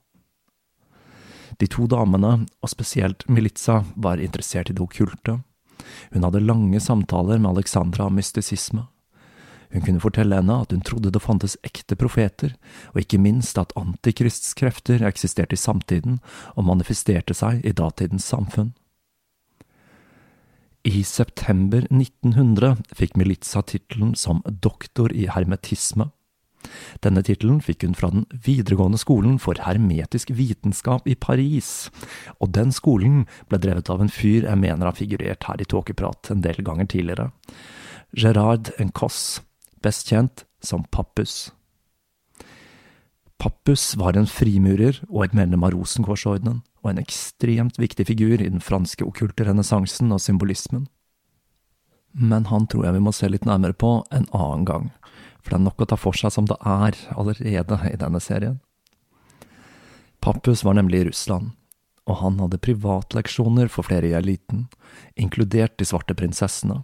De 1.59 1.69
to 1.71 1.87
damene, 1.87 2.47
og 2.63 2.71
spesielt 2.71 3.27
Militsa, 3.31 3.85
var 3.95 4.23
interessert 4.23 4.71
i 4.71 4.75
det 4.75 4.83
okkulte. 4.83 5.39
Hun 6.11 6.27
hadde 6.27 6.43
lange 6.43 6.81
samtaler 6.81 7.39
med 7.39 7.55
Alexandra 7.55 8.09
om 8.09 8.19
mystisisme. 8.19 8.87
Hun 9.75 9.83
kunne 9.83 10.03
fortelle 10.03 10.39
henne 10.39 10.57
at 10.63 10.71
hun 10.71 10.83
trodde 10.87 11.11
det 11.15 11.23
fantes 11.23 11.57
ekte 11.67 11.97
profeter, 11.99 12.55
og 12.95 13.03
ikke 13.03 13.19
minst 13.19 13.59
at 13.59 13.75
antikrists 13.79 14.55
krefter 14.55 15.03
eksisterte 15.07 15.59
i 15.59 15.61
samtiden 15.61 16.21
og 16.55 16.69
manifesterte 16.69 17.35
seg 17.35 17.65
i 17.67 17.75
datidens 17.75 18.27
samfunn. 18.31 18.75
I 20.85 21.01
september 21.03 21.87
1900 21.89 22.85
fikk 22.93 23.17
Militsa 23.17 23.65
tittelen 23.65 24.13
som 24.15 24.43
doktor 24.45 25.11
i 25.17 25.27
hermetisme. 25.33 26.11
Denne 27.05 27.23
tittelen 27.27 27.61
fikk 27.65 27.85
hun 27.87 27.97
fra 27.99 28.11
den 28.13 28.27
videregående 28.45 29.01
skolen 29.01 29.39
for 29.43 29.59
hermetisk 29.61 30.33
vitenskap 30.35 31.09
i 31.11 31.17
Paris, 31.17 31.91
og 32.41 32.55
den 32.57 32.73
skolen 32.75 33.25
ble 33.51 33.61
drevet 33.63 33.91
av 33.93 34.05
en 34.05 34.13
fyr 34.13 34.49
jeg 34.49 34.61
mener 34.61 34.89
har 34.89 34.99
figurert 34.99 35.49
her 35.49 35.61
i 35.61 35.69
Tåkeprat 35.69 36.33
en 36.35 36.45
del 36.45 36.63
ganger 36.65 36.89
tidligere, 36.91 37.31
Gerard 38.15 38.71
Encosse, 38.79 39.43
best 39.83 40.09
kjent 40.09 40.47
som 40.65 40.87
Pappus. 40.91 41.51
Pappus 43.39 43.97
var 44.01 44.17
en 44.17 44.29
frimurer 44.31 45.03
og 45.11 45.27
et 45.27 45.35
medlem 45.37 45.65
av 45.67 45.75
Rosenkorsordenen, 45.75 46.63
og 46.85 46.91
en 46.93 47.01
ekstremt 47.01 47.79
viktig 47.81 48.07
figur 48.09 48.39
i 48.39 48.49
den 48.49 48.63
franske 48.63 49.05
okkulte 49.05 49.47
renessansen 49.49 50.13
og 50.15 50.23
symbolismen. 50.23 50.87
Men 52.15 52.47
han 52.47 52.69
tror 52.71 52.87
jeg 52.87 52.97
vi 52.97 53.03
må 53.03 53.13
se 53.17 53.29
litt 53.29 53.49
nærmere 53.49 53.75
på 53.75 53.97
en 54.15 54.29
annen 54.31 54.67
gang, 54.69 54.91
for 55.45 55.53
det 55.53 55.59
er 55.61 55.67
nok 55.67 55.85
å 55.85 55.89
ta 55.91 55.99
for 56.01 56.17
seg 56.17 56.33
som 56.33 56.49
det 56.49 56.57
er 56.65 56.97
allerede 57.13 57.79
i 57.91 57.99
denne 58.01 58.21
serien. 58.25 58.57
Pappus 60.25 60.65
var 60.65 60.79
nemlig 60.79 61.03
i 61.03 61.07
Russland, 61.11 61.53
og 62.09 62.17
han 62.23 62.41
hadde 62.41 62.63
privatleksjoner 62.65 63.69
for 63.69 63.85
flere 63.85 64.09
i 64.09 64.17
eliten, 64.17 64.67
inkludert 65.21 65.77
de 65.77 65.85
svarte 65.89 66.17
prinsessene. 66.17 66.81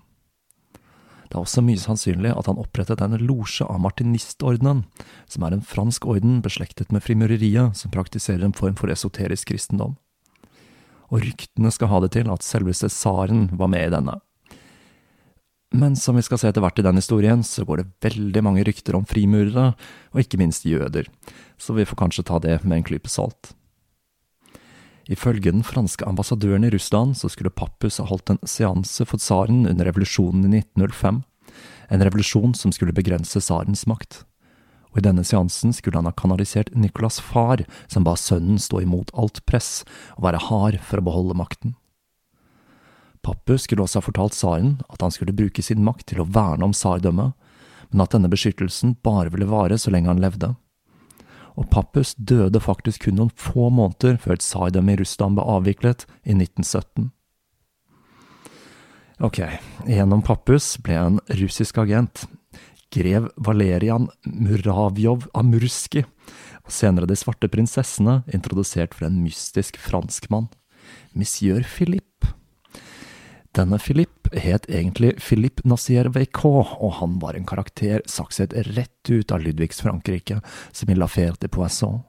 Det 1.30 1.38
er 1.38 1.44
også 1.44 1.62
mye 1.62 1.78
sannsynlig 1.78 2.34
at 2.34 2.48
han 2.50 2.58
opprettet 2.58 3.00
en 3.04 3.14
losje 3.22 3.64
av 3.64 3.78
martinistordenen, 3.80 4.82
som 5.30 5.44
er 5.46 5.54
en 5.54 5.64
fransk 5.64 6.08
orden 6.10 6.40
beslektet 6.42 6.90
med 6.92 7.04
frimureriet, 7.06 7.78
som 7.78 7.92
praktiserer 7.94 8.42
en 8.44 8.56
form 8.56 8.74
for 8.76 8.90
esoterisk 8.92 9.52
kristendom. 9.52 9.94
Og 11.14 11.22
ryktene 11.22 11.70
skal 11.72 11.92
ha 11.92 12.00
det 12.02 12.12
til 12.18 12.28
at 12.34 12.44
selveste 12.44 12.90
tsaren 12.90 13.46
var 13.56 13.70
med 13.70 13.86
i 13.86 13.94
denne. 13.94 14.18
Men 15.70 15.94
som 15.96 16.16
vi 16.18 16.24
skal 16.26 16.40
se 16.40 16.48
etter 16.50 16.64
hvert 16.64 16.80
i 16.82 16.84
den 16.84 16.98
historien, 16.98 17.44
så 17.46 17.62
går 17.66 17.80
det 17.80 17.90
veldig 18.02 18.42
mange 18.42 18.64
rykter 18.66 18.96
om 18.98 19.06
frimurere, 19.06 19.70
og 20.10 20.22
ikke 20.22 20.40
minst 20.40 20.66
jøder, 20.66 21.06
så 21.62 21.76
vi 21.76 21.86
får 21.86 22.00
kanskje 22.00 22.26
ta 22.26 22.40
det 22.42 22.56
med 22.64 22.80
en 22.80 22.86
klype 22.88 23.10
salt. 23.10 23.52
Ifølge 25.10 25.50
den 25.50 25.62
franske 25.66 26.06
ambassadøren 26.06 26.66
i 26.66 26.70
Russland 26.70 27.16
så 27.18 27.30
skulle 27.30 27.54
Pappus 27.54 27.98
ha 27.98 28.06
holdt 28.06 28.34
en 28.34 28.42
seanse 28.46 29.06
for 29.06 29.18
tsaren 29.18 29.64
under 29.66 29.86
revolusjonen 29.86 30.50
i 30.50 30.60
1905, 30.62 31.22
en 31.90 32.04
revolusjon 32.06 32.54
som 32.54 32.74
skulle 32.74 32.94
begrense 32.94 33.42
tsarens 33.42 33.86
makt. 33.90 34.24
Og 34.90 35.00
i 35.00 35.06
denne 35.06 35.22
seansen 35.26 35.74
skulle 35.74 35.98
han 35.98 36.06
ha 36.06 36.14
kanalisert 36.14 36.70
Nicolas' 36.74 37.20
far, 37.22 37.62
som 37.90 38.06
ba 38.06 38.16
sønnen 38.18 38.58
stå 38.58 38.82
imot 38.82 39.10
alt 39.14 39.42
press 39.46 39.84
og 40.16 40.26
være 40.26 40.42
hard 40.50 40.80
for 40.82 40.98
å 40.98 41.06
beholde 41.06 41.38
makten. 41.38 41.74
Pappus 43.22 43.66
skulle 43.66 43.84
også 43.84 44.00
ha 44.00 44.06
fortalt 44.06 44.34
tsaren 44.36 44.72
at 44.88 45.02
han 45.04 45.12
skulle 45.12 45.36
bruke 45.36 45.62
sin 45.62 45.84
makt 45.84 46.08
til 46.10 46.22
å 46.22 46.28
verne 46.28 46.66
om 46.66 46.74
tsardømmet, 46.76 47.36
men 47.90 48.04
at 48.04 48.14
denne 48.14 48.30
beskyttelsen 48.32 48.96
bare 49.04 49.32
ville 49.34 49.48
vare 49.50 49.78
så 49.78 49.92
lenge 49.92 50.10
han 50.12 50.22
levde. 50.22 50.54
Og 51.58 51.68
Pappus 51.72 52.14
døde 52.16 52.62
faktisk 52.62 53.04
kun 53.04 53.18
noen 53.18 53.32
få 53.36 53.68
måneder 53.74 54.20
før 54.22 54.40
tsardømmet 54.40 54.96
i 54.96 55.02
Russland 55.02 55.36
ble 55.36 55.46
avviklet 55.56 56.06
i 56.22 56.36
1917. 56.36 57.10
Ok, 59.20 59.42
gjennom 59.84 60.22
Pappus 60.24 60.78
ble 60.80 60.96
en 60.96 61.18
russisk 61.36 61.82
agent, 61.82 62.24
grev 62.88 63.28
Valerian 63.36 64.08
Muravjov 64.24 65.26
Amurski, 65.36 66.06
og 66.64 66.72
senere 66.72 67.10
De 67.10 67.18
svarte 67.18 67.50
prinsessene, 67.52 68.22
introdusert 68.32 68.96
for 68.96 69.10
en 69.10 69.20
mystisk 69.20 69.76
franskmann, 69.76 70.48
monsieur 71.12 71.60
Philippe. 71.68 72.39
Denne 73.56 73.78
Philippe 73.82 74.30
het 74.38 74.68
egentlig 74.70 75.16
Philippe 75.18 75.66
Nassier 75.68 76.06
Veicot, 76.14 76.76
og 76.78 76.92
han 77.00 77.18
var 77.18 77.34
en 77.34 77.46
karakter 77.46 78.02
sakset 78.06 78.54
rett 78.76 79.10
ut 79.10 79.32
av 79.34 79.42
Ludvigs 79.42 79.82
Frankrike, 79.82 80.38
som 80.72 80.90
i 80.90 80.94
La 80.94 81.08
Fère 81.10 81.48
Poisson. 81.50 82.00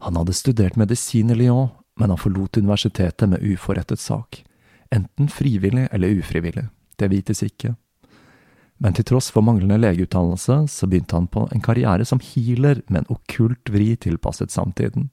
Han 0.00 0.16
hadde 0.16 0.32
studert 0.32 0.76
medisin 0.80 1.30
i 1.30 1.36
Lyon, 1.36 1.68
men 2.00 2.10
han 2.10 2.18
forlot 2.18 2.56
universitetet 2.56 3.28
med 3.28 3.44
uforrettet 3.44 4.00
sak, 4.00 4.42
enten 4.90 5.28
frivillig 5.28 5.88
eller 5.92 6.16
ufrivillig, 6.18 6.66
det 6.96 7.10
vites 7.12 7.42
ikke. 7.44 7.74
Men 8.82 8.96
til 8.96 9.06
tross 9.06 9.30
for 9.30 9.44
manglende 9.44 9.78
legeutdannelse, 9.78 10.64
så 10.68 10.88
begynte 10.88 11.16
han 11.16 11.28
på 11.30 11.46
en 11.52 11.62
karriere 11.62 12.04
som 12.08 12.20
healer 12.20 12.80
med 12.88 13.04
en 13.04 13.12
okkult 13.14 13.70
vri 13.70 13.94
tilpasset 13.96 14.50
samtiden. 14.50 15.10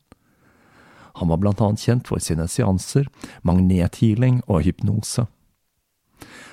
Han 1.19 1.31
var 1.31 1.41
blant 1.41 1.61
annet 1.61 1.83
kjent 1.83 2.07
for 2.07 2.23
sine 2.23 2.47
seanser, 2.47 3.07
magnethealing 3.47 4.41
og 4.47 4.63
hypnose. 4.67 5.27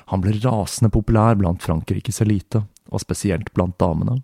Han 0.09 0.23
ble 0.25 0.39
rasende 0.41 0.91
populær 0.91 1.37
blant 1.37 1.63
Frankrikes 1.63 2.23
elite, 2.25 2.65
og 2.89 3.03
spesielt 3.05 3.53
blant 3.55 3.77
damene. 3.81 4.23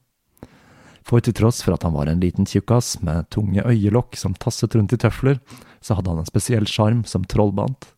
For 1.04 1.20
til 1.20 1.36
tross 1.36 1.60
for 1.60 1.76
at 1.76 1.84
han 1.84 1.92
var 1.92 2.08
en 2.08 2.22
liten 2.22 2.48
tjukkas 2.48 3.02
med 3.04 3.28
tunge 3.34 3.60
øyelokk 3.60 4.16
som 4.16 4.36
tasset 4.40 4.74
rundt 4.74 4.94
i 4.96 5.00
tøfler, 5.00 5.36
så 5.84 5.98
hadde 5.98 6.14
han 6.14 6.22
en 6.22 6.30
spesiell 6.30 6.64
sjarm 6.68 7.02
som 7.04 7.26
trollbandt. 7.28 7.90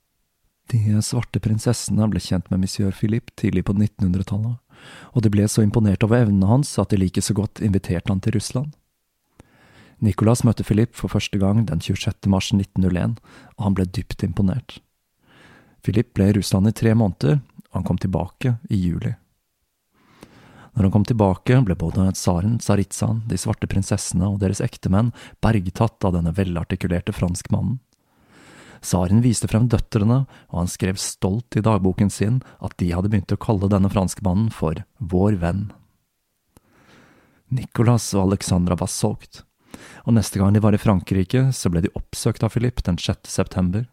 De 0.72 0.80
svarte 1.06 1.38
prinsessene 1.38 2.08
ble 2.10 2.18
kjent 2.18 2.50
med 2.50 2.64
monsieur 2.64 2.90
Philippe 2.90 3.30
tidlig 3.38 3.62
på 3.68 3.76
1900-tallet, 3.76 4.56
og 5.14 5.22
de 5.22 5.30
ble 5.30 5.46
så 5.46 5.62
imponert 5.62 6.02
over 6.02 6.24
evnene 6.24 6.50
hans 6.50 6.74
at 6.82 6.90
de 6.90 6.98
like 6.98 7.22
så 7.22 7.36
godt 7.38 7.62
inviterte 7.62 8.10
han 8.10 8.22
til 8.24 8.34
Russland. 8.34 8.74
Nicolas 10.04 10.42
møtte 10.44 10.64
Philip 10.66 10.92
for 10.96 11.08
første 11.08 11.38
gang 11.40 11.64
den 11.68 11.80
26. 11.80 12.28
mars 12.28 12.50
1901, 12.52 13.16
og 13.56 13.62
han 13.64 13.76
ble 13.76 13.86
dypt 13.88 14.24
imponert. 14.26 14.80
Philip 15.86 16.12
ble 16.16 16.30
i 16.30 16.34
Russland 16.36 16.68
i 16.68 16.74
tre 16.76 16.92
måneder, 16.94 17.40
og 17.70 17.80
Han 17.80 17.84
kom 17.84 17.98
tilbake 17.98 18.56
i 18.70 18.76
juli. 18.76 19.14
Når 20.76 20.82
han 20.82 20.92
kom 20.92 21.04
tilbake, 21.08 21.56
ble 21.64 21.74
både 21.74 22.10
tsaren, 22.12 22.58
tsaritsaen, 22.60 23.22
de 23.28 23.38
svarte 23.40 23.68
prinsessene 23.68 24.28
og 24.28 24.42
deres 24.42 24.60
ektemenn 24.60 25.12
bergtatt 25.40 26.04
av 26.04 26.12
denne 26.12 26.34
velartikulerte 26.36 27.14
franskmannen. 27.16 27.78
Tsaren 28.84 29.22
viste 29.24 29.48
frem 29.48 29.70
døtrene, 29.72 30.26
og 30.52 30.58
han 30.60 30.68
skrev 30.68 31.00
stolt 31.00 31.56
i 31.56 31.64
dagboken 31.64 32.12
sin 32.12 32.42
at 32.60 32.76
de 32.76 32.92
hadde 32.92 33.08
begynt 33.08 33.32
å 33.32 33.40
kalle 33.40 33.72
denne 33.72 33.88
franskmannen 33.88 34.52
for 34.52 34.84
vår 35.00 35.40
venn. 35.40 35.70
Nicolas 37.48 38.10
og 38.12 38.26
Alexandra 38.26 38.76
var 38.76 38.92
solgt, 38.92 39.45
og 40.04 40.16
neste 40.16 40.40
gang 40.40 40.54
de 40.54 40.62
var 40.64 40.76
i 40.76 40.80
Frankrike, 40.80 41.48
så 41.52 41.72
ble 41.72 41.84
de 41.84 41.92
oppsøkt 41.98 42.46
av 42.46 42.54
Philippe 42.54 42.84
den 42.86 42.98
6. 43.00 43.26
september. 43.30 43.86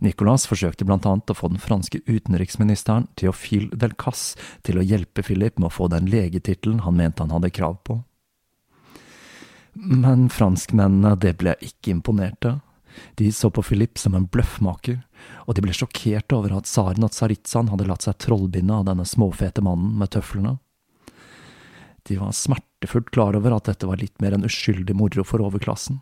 Nicolas 0.00 0.46
forsøkte 0.48 0.86
blant 0.88 1.04
annet 1.04 1.28
å 1.28 1.36
få 1.36 1.50
den 1.52 1.60
franske 1.60 2.00
utenriksministeren 2.08 3.10
Theophile 3.20 3.76
Delcasse 3.76 4.40
til 4.64 4.80
å 4.80 4.84
hjelpe 4.84 5.24
Philip 5.26 5.58
med 5.60 5.68
å 5.68 5.74
få 5.74 5.90
den 5.92 6.08
legetittelen 6.08 6.80
han 6.86 6.96
mente 6.96 7.20
han 7.20 7.34
hadde 7.34 7.52
krav 7.52 7.76
på. 7.84 8.00
Men 9.76 10.30
franskmennene, 10.32 11.14
det 11.20 11.36
ble 11.40 11.54
ikke 11.62 11.92
imponerte. 11.92 12.58
De 13.20 13.28
så 13.32 13.52
på 13.52 13.62
Philip 13.62 14.00
som 14.00 14.16
en 14.16 14.26
bløffmaker, 14.26 14.98
og 15.46 15.54
de 15.54 15.62
ble 15.64 15.76
sjokkerte 15.76 16.36
over 16.36 16.56
at 16.56 16.66
tsaren 16.68 17.06
og 17.06 17.12
tsaritsaen 17.14 17.70
hadde 17.70 17.86
latt 17.88 18.08
seg 18.08 18.18
trollbinde 18.24 18.80
av 18.80 18.88
denne 18.88 19.06
småfete 19.06 19.62
mannen 19.64 19.94
med 20.00 20.10
tøflene. 20.16 20.56
De 22.08 22.16
var 22.20 22.32
smertefullt 22.36 23.10
klar 23.14 23.36
over 23.36 23.56
at 23.56 23.68
dette 23.68 23.88
var 23.88 24.00
litt 24.00 24.16
mer 24.22 24.36
enn 24.36 24.46
uskyldig 24.46 24.96
moro 24.96 25.24
for 25.26 25.42
overklassen. 25.44 26.00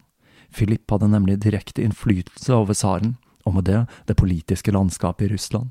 Philip 0.54 0.90
hadde 0.90 1.10
nemlig 1.12 1.40
direkte 1.44 1.82
innflytelse 1.84 2.54
over 2.54 2.76
tsaren, 2.76 3.16
og 3.44 3.58
med 3.58 3.68
det 3.68 3.82
det 4.08 4.16
politiske 4.20 4.72
landskapet 4.72 5.26
i 5.28 5.32
Russland. 5.34 5.70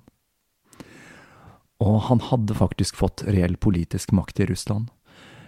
Og 1.84 2.00
han 2.10 2.22
hadde 2.30 2.58
faktisk 2.58 2.98
fått 2.98 3.24
reell 3.28 3.58
politisk 3.58 4.12
makt 4.12 4.40
i 4.42 4.48
Russland. 4.50 4.90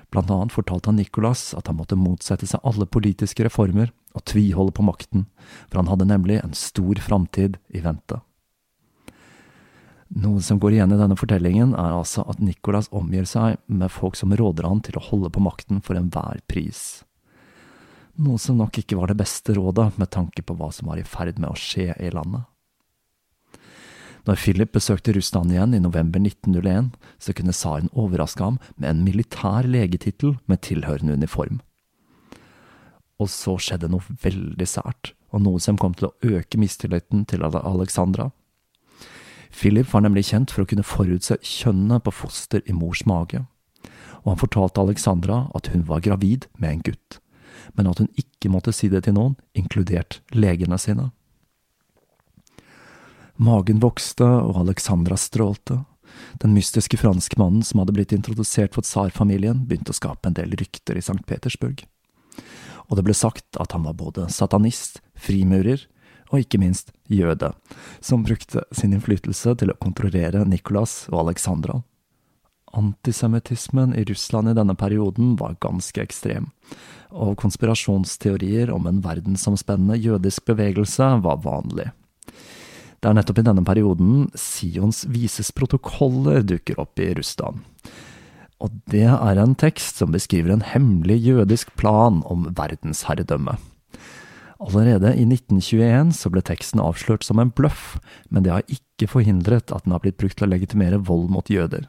Blant 0.09 0.29
annet 0.33 0.53
fortalte 0.53 0.89
han 0.89 0.98
Nicolas 0.98 1.53
at 1.57 1.69
han 1.69 1.77
måtte 1.77 1.98
motsette 1.98 2.48
seg 2.50 2.63
alle 2.65 2.86
politiske 2.89 3.45
reformer 3.45 3.91
og 4.17 4.25
tviholde 4.29 4.74
på 4.74 4.86
makten, 4.86 5.27
for 5.69 5.81
han 5.81 5.89
hadde 5.89 6.09
nemlig 6.09 6.39
en 6.41 6.55
stor 6.57 7.01
framtid 7.01 7.59
i 7.69 7.81
vente. 7.86 8.21
Noe 10.09 10.41
som 10.41 10.57
går 10.57 10.73
igjen 10.73 10.95
i 10.95 10.97
denne 10.97 11.17
fortellingen, 11.19 11.75
er 11.77 11.93
altså 11.93 12.23
at 12.29 12.39
Nicolas 12.41 12.89
omgir 12.95 13.27
seg 13.29 13.59
med 13.67 13.93
folk 13.93 14.17
som 14.17 14.33
råder 14.33 14.65
han 14.65 14.81
til 14.81 14.97
å 14.97 15.05
holde 15.11 15.29
på 15.29 15.43
makten 15.43 15.83
for 15.85 15.99
enhver 15.99 16.41
pris 16.49 17.03
noe 18.19 18.39
som 18.41 18.59
nok 18.59 18.81
ikke 18.81 18.97
var 18.99 19.11
det 19.11 19.19
beste 19.19 19.55
rådet 19.55 19.93
med 19.99 20.11
tanke 20.11 20.43
på 20.43 20.55
hva 20.59 20.69
som 20.75 20.91
var 20.91 20.99
i 20.99 21.07
ferd 21.07 21.39
med 21.39 21.51
å 21.51 21.59
skje 21.59 21.93
i 21.95 22.11
landet. 22.13 22.43
Når 24.27 24.41
Philip 24.43 24.73
besøkte 24.75 25.13
Russland 25.15 25.53
igjen 25.53 25.73
i 25.73 25.81
november 25.81 26.19
1901, 26.21 26.91
så 27.17 27.33
kunne 27.33 27.55
tsaren 27.55 27.87
overraske 27.95 28.43
ham 28.43 28.59
med 28.75 28.89
en 28.91 29.05
militær 29.05 29.65
legetittel 29.65 30.35
med 30.51 30.61
tilhørende 30.67 31.15
uniform. 31.15 31.61
Og 33.19 33.31
så 33.31 33.55
skjedde 33.59 33.89
noe 33.91 34.19
veldig 34.21 34.67
sært, 34.67 35.13
og 35.31 35.43
noe 35.47 35.63
som 35.63 35.79
kom 35.79 35.95
til 35.95 36.09
å 36.09 36.35
øke 36.35 36.59
mistilliten 36.59 37.25
til 37.31 37.47
Alexandra. 37.47 38.29
Philip 39.49 39.87
var 39.93 40.05
nemlig 40.05 40.29
kjent 40.29 40.51
for 40.53 40.63
å 40.63 40.69
kunne 40.69 40.85
forutse 40.85 41.39
kjønnet 41.41 42.05
på 42.05 42.13
foster 42.13 42.61
i 42.69 42.75
mors 42.75 43.05
mage, 43.09 43.45
og 44.21 44.33
han 44.33 44.41
fortalte 44.41 44.83
Alexandra 44.83 45.47
at 45.57 45.71
hun 45.73 45.87
var 45.89 46.05
gravid 46.05 46.45
med 46.59 46.71
en 46.71 46.85
gutt 46.91 47.19
men 47.73 47.89
at 47.89 48.01
hun 48.01 48.09
ikke 48.19 48.51
måtte 48.51 48.73
si 48.75 48.89
det 48.91 49.03
til 49.05 49.15
noen, 49.17 49.35
inkludert 49.57 50.19
legene 50.35 50.79
sine. 50.81 51.09
Magen 53.39 53.79
vokste, 53.83 54.25
og 54.25 54.59
Alexandra 54.65 55.15
strålte. 55.19 55.83
Den 56.43 56.51
mystiske 56.55 56.99
franskmannen 56.99 57.63
som 57.63 57.79
hadde 57.81 57.95
blitt 57.95 58.15
introdusert 58.15 58.75
for 58.75 58.85
tsarfamilien, 58.85 59.63
begynte 59.67 59.93
å 59.93 59.99
skape 59.99 60.27
en 60.27 60.35
del 60.35 60.57
rykter 60.59 60.99
i 60.99 61.03
St. 61.03 61.21
Petersburg. 61.29 61.85
Og 62.89 62.97
det 62.97 63.05
ble 63.05 63.15
sagt 63.15 63.59
at 63.62 63.75
han 63.75 63.85
var 63.85 63.95
både 63.95 64.27
satanist, 64.33 64.99
frimurer 65.15 65.85
og 66.29 66.43
ikke 66.43 66.59
minst 66.61 66.93
jøde, 67.09 67.51
som 68.01 68.25
brukte 68.25 68.63
sin 68.75 68.93
innflytelse 68.93 69.55
til 69.59 69.73
å 69.73 69.77
kontrollere 69.81 70.45
Nikolas 70.47 71.07
og 71.11 71.25
Alexandra. 71.25 71.81
Antisemittismen 72.77 73.95
i 73.97 74.03
Russland 74.05 74.51
i 74.51 74.57
denne 74.57 74.75
perioden 74.77 75.33
var 75.39 75.57
ganske 75.63 76.03
ekstrem, 76.03 76.51
og 77.09 77.39
konspirasjonsteorier 77.41 78.69
om 78.73 78.85
en 78.89 79.01
verdensomspennende 79.01 79.97
jødisk 79.97 80.45
bevegelse 80.51 81.15
var 81.25 81.41
vanlig. 81.45 81.89
Det 82.99 83.07
er 83.09 83.15
nettopp 83.15 83.39
i 83.39 83.47
denne 83.47 83.63
perioden 83.63 84.27
Sions 84.37 85.05
vises 85.09 85.53
protokoller 85.55 86.43
dukker 86.43 86.81
opp 86.83 86.99
i 86.99 87.13
Russland. 87.17 87.63
Og 88.59 88.75
det 88.91 89.07
er 89.07 89.39
en 89.39 89.55
tekst 89.55 90.01
som 90.01 90.11
beskriver 90.11 90.51
en 90.51 90.65
hemmelig 90.67 91.21
jødisk 91.23 91.71
plan 91.79 92.19
om 92.27 92.49
verdensherredømme. 92.57 93.55
Allerede 94.60 95.13
i 95.15 95.24
1921 95.24 96.12
så 96.19 96.30
ble 96.34 96.41
teksten 96.43 96.82
avslørt 96.84 97.24
som 97.24 97.39
en 97.39 97.52
bløff, 97.56 97.95
men 98.28 98.43
det 98.43 98.52
har 98.52 98.65
ikke 98.67 99.08
forhindret 99.08 99.72
at 99.72 99.86
den 99.86 99.95
har 99.95 100.04
blitt 100.04 100.17
brukt 100.19 100.36
til 100.41 100.50
å 100.50 100.52
legitimere 100.52 101.00
vold 101.08 101.30
mot 101.32 101.48
jøder. 101.48 101.88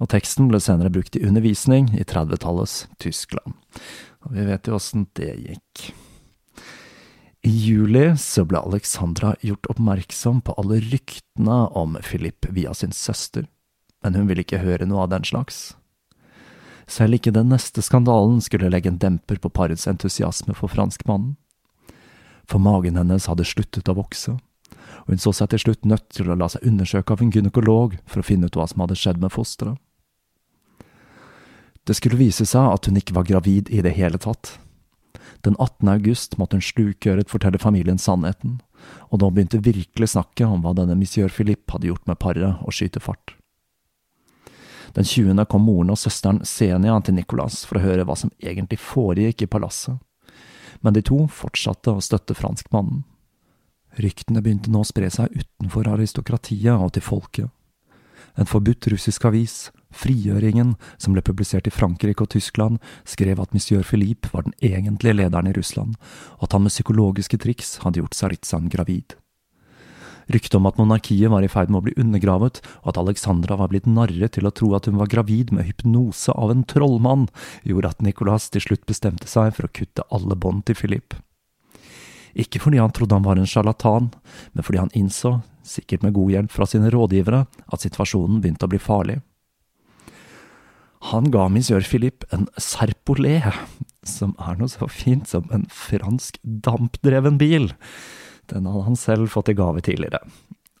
Og 0.00 0.08
teksten 0.14 0.48
ble 0.48 0.62
senere 0.64 0.92
brukt 0.94 1.18
i 1.18 1.24
undervisning 1.28 1.92
i 1.92 2.06
30-tallets 2.08 2.86
Tyskland. 3.04 3.52
Og 4.24 4.32
vi 4.32 4.48
vet 4.48 4.64
jo 4.64 4.78
åssen 4.78 5.04
det 5.18 5.34
gikk. 5.44 5.90
I 7.46 7.52
juli 7.52 8.08
så 8.18 8.46
ble 8.48 8.64
Alexandra 8.64 9.36
gjort 9.44 9.68
oppmerksom 9.76 10.40
på 10.40 10.56
alle 10.56 10.80
ryktene 10.88 11.66
om 11.76 12.00
Philip 12.00 12.48
via 12.48 12.72
sin 12.74 12.96
søster, 12.96 13.44
men 14.02 14.16
hun 14.16 14.30
ville 14.30 14.42
ikke 14.42 14.64
høre 14.64 14.88
noe 14.88 15.04
av 15.04 15.12
den 15.12 15.28
slags. 15.28 15.76
Selv 16.88 17.18
ikke 17.18 17.34
den 17.36 17.52
neste 17.52 17.84
skandalen 17.84 18.40
skulle 18.40 18.72
legge 18.72 18.88
en 18.88 19.02
demper 19.02 19.36
på 19.42 19.52
parets 19.52 19.84
entusiasme 19.90 20.56
for 20.56 20.72
franskmannen 20.72 21.36
for 22.50 22.62
magen 22.62 22.98
hennes 22.98 23.26
hadde 23.30 23.46
sluttet 23.46 23.88
å 23.90 23.96
vokse, 23.98 24.36
og 25.06 25.10
hun 25.12 25.22
så 25.22 25.32
seg 25.34 25.52
til 25.52 25.64
slutt 25.64 25.88
nødt 25.88 26.08
til 26.14 26.30
å 26.30 26.36
la 26.38 26.48
seg 26.50 26.66
undersøke 26.66 27.14
av 27.14 27.22
en 27.22 27.32
gynekolog 27.34 27.98
for 28.06 28.22
å 28.22 28.26
finne 28.26 28.48
ut 28.48 28.58
hva 28.58 28.66
som 28.70 28.82
hadde 28.84 28.98
skjedd 28.98 29.20
med 29.22 29.34
fosteret. 29.34 29.78
Det 31.86 31.94
skulle 31.94 32.18
vise 32.18 32.46
seg 32.48 32.66
at 32.66 32.88
hun 32.88 32.98
ikke 32.98 33.14
var 33.14 33.28
gravid 33.28 33.70
i 33.70 33.82
det 33.82 33.94
hele 33.94 34.18
tatt. 34.18 34.56
Den 35.46 35.54
18. 35.62 35.86
august 35.92 36.34
måtte 36.38 36.58
hun 36.58 36.64
slukøret 36.64 37.30
fortelle 37.30 37.60
familien 37.62 38.00
sannheten, 38.02 38.58
og 39.10 39.22
da 39.22 39.30
begynte 39.30 39.62
virkelig 39.62 40.10
snakket 40.14 40.48
om 40.48 40.64
hva 40.64 40.74
denne 40.74 40.96
monsieur 40.98 41.30
Philippe 41.30 41.76
hadde 41.76 41.90
gjort 41.92 42.06
med 42.10 42.18
paret, 42.18 42.58
å 42.66 42.74
skyte 42.74 43.02
fart. 43.02 43.36
Den 44.98 45.06
20. 45.06 45.44
kom 45.50 45.66
moren 45.66 45.92
og 45.92 46.00
søsteren 46.00 46.40
Senia 46.46 46.96
til 47.04 47.18
Nicolas 47.18 47.62
for 47.68 47.78
å 47.78 47.84
høre 47.84 48.06
hva 48.08 48.16
som 48.18 48.32
egentlig 48.40 48.80
foregikk 48.80 49.44
i 49.44 49.50
palasset 49.50 50.00
men 50.80 50.96
de 50.96 51.02
to 51.04 51.24
fortsatte 51.32 51.92
å 51.92 52.04
støtte 52.04 52.36
franskmannen. 52.36 53.04
Ryktene 53.96 54.42
begynte 54.44 54.70
nå 54.72 54.82
å 54.84 54.88
spre 54.88 55.08
seg 55.12 55.32
utenfor 55.32 55.88
aristokratiet 55.88 56.74
og 56.76 56.92
til 56.96 57.04
folket. 57.04 57.52
En 58.36 58.48
forbudt 58.48 58.90
russisk 58.92 59.24
avis, 59.24 59.70
Frigjøringen, 59.96 60.74
som 61.00 61.14
ble 61.14 61.22
publisert 61.24 61.68
i 61.70 61.72
Frankrike 61.72 62.26
og 62.26 62.34
Tyskland, 62.34 62.80
skrev 63.08 63.40
at 63.40 63.54
monsieur 63.56 63.86
Philippe 63.86 64.28
var 64.34 64.44
den 64.44 64.56
egentlige 64.60 65.16
lederen 65.16 65.48
i 65.48 65.54
Russland, 65.56 65.96
og 66.36 66.48
at 66.48 66.56
han 66.56 66.66
med 66.66 66.74
psykologiske 66.74 67.40
triks 67.40 67.78
hadde 67.84 68.02
gjort 68.02 68.18
Saritsan 68.18 68.68
gravid. 68.68 69.16
Ryktet 70.26 70.56
om 70.58 70.66
at 70.66 70.78
monarkiet 70.80 71.30
var 71.30 71.44
i 71.46 71.50
ferd 71.50 71.70
med 71.70 71.78
å 71.80 71.84
bli 71.86 71.94
undergravet, 72.02 72.58
og 72.82 72.90
at 72.90 72.98
Alexandra 72.98 73.58
var 73.60 73.70
blitt 73.70 73.86
narret 73.86 74.34
til 74.34 74.48
å 74.48 74.54
tro 74.54 74.72
at 74.74 74.88
hun 74.90 74.98
var 74.98 75.10
gravid 75.12 75.52
med 75.54 75.68
hypnose 75.68 76.34
av 76.34 76.50
en 76.50 76.64
trollmann, 76.66 77.28
gjorde 77.62 77.92
at 77.94 78.02
Nicolas 78.02 78.48
til 78.50 78.64
slutt 78.64 78.86
bestemte 78.90 79.30
seg 79.30 79.54
for 79.54 79.68
å 79.68 79.72
kutte 79.72 80.06
alle 80.10 80.34
bånd 80.34 80.66
til 80.66 80.78
Philip. 80.78 81.14
Ikke 82.36 82.60
fordi 82.60 82.82
han 82.82 82.92
trodde 82.92 83.16
han 83.16 83.24
var 83.24 83.38
en 83.40 83.48
sjarlatan, 83.48 84.10
men 84.52 84.66
fordi 84.66 84.82
han 84.82 84.92
innså, 84.98 85.38
sikkert 85.66 86.02
med 86.04 86.14
god 86.18 86.34
hjelp 86.34 86.52
fra 86.52 86.66
sine 86.68 86.90
rådgivere, 86.92 87.46
at 87.46 87.86
situasjonen 87.86 88.42
begynte 88.42 88.66
å 88.66 88.74
bli 88.74 88.82
farlig. 88.82 89.20
Han 91.12 91.30
ga 91.30 91.46
monsieur 91.52 91.84
Philippe 91.86 92.26
en 92.34 92.48
Serpolé, 92.58 93.38
som 94.06 94.34
er 94.42 94.58
noe 94.58 94.70
så 94.70 94.88
fint 94.90 95.28
som 95.30 95.46
en 95.54 95.66
fransk 95.70 96.38
dampdreven 96.42 97.38
bil. 97.38 97.70
Den 98.52 98.66
hadde 98.66 98.86
han 98.86 98.98
selv 98.98 99.30
fått 99.32 99.50
i 99.50 99.56
gave 99.58 99.82
tidligere, 99.82 100.22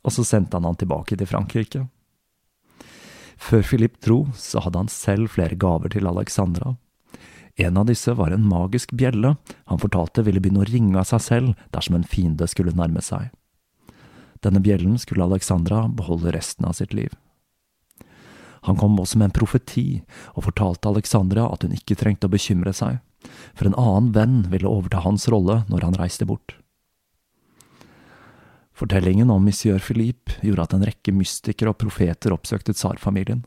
og 0.06 0.14
så 0.14 0.24
sendte 0.24 0.56
han 0.58 0.66
han 0.68 0.78
tilbake 0.78 1.18
til 1.18 1.28
Frankrike. 1.28 1.86
Før 3.36 3.62
Philip 3.62 3.98
dro, 4.00 4.26
så 4.34 4.62
hadde 4.64 4.84
han 4.84 4.92
selv 4.92 5.34
flere 5.34 5.58
gaver 5.60 5.92
til 5.92 6.08
Alexandra. 6.08 6.76
En 7.56 7.76
av 7.76 7.86
disse 7.88 8.12
var 8.12 8.32
en 8.32 8.48
magisk 8.48 8.92
bjelle 8.92 9.34
han 9.64 9.80
fortalte 9.80 10.24
ville 10.26 10.40
begynne 10.44 10.64
å 10.64 10.68
ringe 10.68 10.98
av 11.00 11.08
seg 11.08 11.22
selv 11.24 11.68
dersom 11.72 11.96
en 11.96 12.08
fiende 12.08 12.48
skulle 12.52 12.74
nærme 12.76 13.00
seg. 13.04 13.30
Denne 14.44 14.60
bjellen 14.60 14.98
skulle 15.00 15.24
Alexandra 15.24 15.86
beholde 15.88 16.34
resten 16.36 16.68
av 16.68 16.76
sitt 16.76 16.92
liv. 16.92 17.14
Han 18.66 18.76
kom 18.76 18.98
også 19.00 19.18
med 19.18 19.30
en 19.30 19.36
profeti 19.36 20.02
og 20.34 20.44
fortalte 20.48 20.90
Alexandra 20.90 21.46
at 21.48 21.64
hun 21.64 21.74
ikke 21.76 21.96
trengte 21.98 22.28
å 22.28 22.32
bekymre 22.32 22.74
seg, 22.76 22.98
for 23.54 23.68
en 23.68 23.78
annen 23.78 24.12
venn 24.12 24.38
ville 24.52 24.68
overta 24.68 25.00
hans 25.06 25.28
rolle 25.32 25.62
når 25.70 25.86
han 25.86 25.98
reiste 26.00 26.28
bort. 26.28 26.58
Fortellingen 28.76 29.30
om 29.30 29.44
monsieur 29.44 29.78
Philippe 29.80 30.36
gjorde 30.44 30.66
at 30.66 30.74
en 30.76 30.84
rekke 30.84 31.12
mystikere 31.16 31.72
og 31.72 31.78
profeter 31.80 32.34
oppsøkte 32.34 32.74
tsarfamilien. 32.76 33.40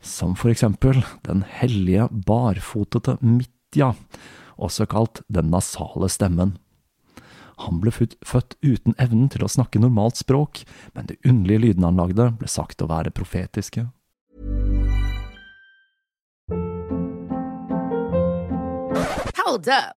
Som 0.00 0.36
for 0.38 0.52
eksempel 0.52 1.02
den 1.26 1.42
hellige, 1.58 2.06
barfotete 2.08 3.16
Mitja, 3.20 3.92
også 4.54 4.86
kalt 4.86 5.22
Den 5.26 5.50
nasale 5.50 6.08
stemmen. 6.08 6.54
Han 7.66 7.82
ble 7.82 7.90
født 7.92 8.54
uten 8.62 8.94
evnen 9.02 9.28
til 9.28 9.44
å 9.44 9.50
snakke 9.50 9.82
normalt 9.82 10.22
språk, 10.22 10.62
men 10.94 11.10
de 11.10 11.18
underlige 11.26 11.66
lydene 11.66 11.90
han 11.90 12.00
lagde, 12.00 12.30
ble 12.38 12.48
sagt 12.48 12.80
å 12.80 12.88
være 12.88 13.12
profetiske. 13.12 13.90
Hold 19.42 19.66
up. 19.68 19.99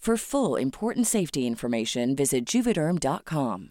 For 0.00 0.16
full 0.16 0.62
important 0.62 1.06
safety 1.06 1.40
information, 1.46 2.14
visit 2.14 2.54
juvederm.com. 2.54 3.70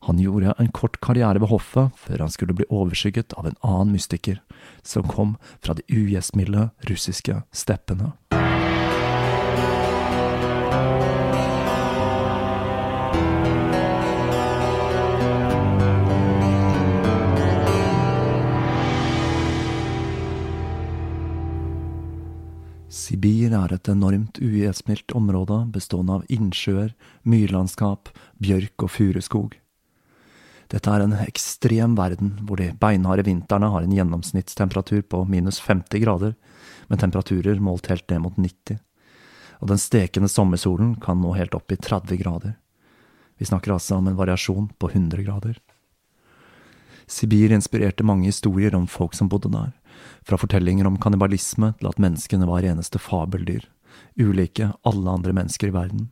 Han 0.00 0.18
gjorde 0.18 0.54
en 0.58 0.68
kort 0.68 1.00
karriere 1.00 1.38
ved 1.38 1.48
hoffet 1.48 1.94
før 1.96 2.18
han 2.18 2.30
skulle 2.30 2.56
bli 2.58 2.66
overskygget 2.68 3.32
av 3.38 3.46
en 3.46 3.56
annen 3.62 3.94
mystiker, 3.94 4.42
som 4.82 5.06
kom 5.08 5.36
fra 5.62 5.78
de 5.78 5.86
ugjestmilde 5.88 6.68
russiske 6.90 7.38
steppene. 7.54 8.12
Sibir 23.54 23.70
er 23.70 23.74
et 23.76 23.88
enormt 23.88 24.38
ugjestmildt 24.42 25.12
område 25.14 25.60
bestående 25.70 26.16
av 26.16 26.22
innsjøer, 26.26 26.88
myrlandskap, 27.22 28.08
bjørk 28.42 28.82
og 28.82 28.90
furuskog. 28.90 29.52
Dette 30.72 30.90
er 30.90 31.04
en 31.04 31.14
ekstrem 31.22 31.94
verden 31.94 32.32
hvor 32.48 32.58
de 32.58 32.72
beinharde 32.74 33.22
vintrene 33.22 33.68
har 33.70 33.86
en 33.86 33.94
gjennomsnittstemperatur 33.94 35.04
på 35.06 35.22
minus 35.30 35.60
50 35.62 36.02
grader, 36.02 36.34
med 36.90 36.98
temperaturer 36.98 37.62
målt 37.62 37.86
helt 37.92 38.10
ned 38.10 38.24
mot 38.24 38.34
90, 38.34 38.80
og 39.62 39.70
den 39.70 39.78
stekende 39.78 40.32
sommersolen 40.32 40.96
kan 40.98 41.22
nå 41.22 41.36
helt 41.38 41.54
opp 41.54 41.70
i 41.70 41.78
30 41.78 42.18
grader. 42.24 42.56
Vi 43.38 43.46
snakker 43.46 43.76
altså 43.76 44.00
om 44.00 44.10
en 44.10 44.18
variasjon 44.18 44.72
på 44.82 44.90
100 44.90 45.22
grader. 45.22 45.62
Sibir 47.06 47.54
inspirerte 47.54 48.02
mange 48.02 48.26
historier 48.26 48.74
om 48.74 48.90
folk 48.90 49.14
som 49.14 49.30
bodde 49.30 49.52
der, 49.54 49.70
fra 50.26 50.38
fortellinger 50.40 50.88
om 50.88 50.98
kannibalisme 51.00 51.72
til 51.78 51.90
at 51.90 52.00
menneskene 52.02 52.48
var 52.48 52.64
reneste 52.64 53.00
fabeldyr, 53.02 53.66
ulike 54.18 54.72
alle 54.86 55.16
andre 55.18 55.34
mennesker 55.36 55.70
i 55.70 55.76
verden. 55.76 56.10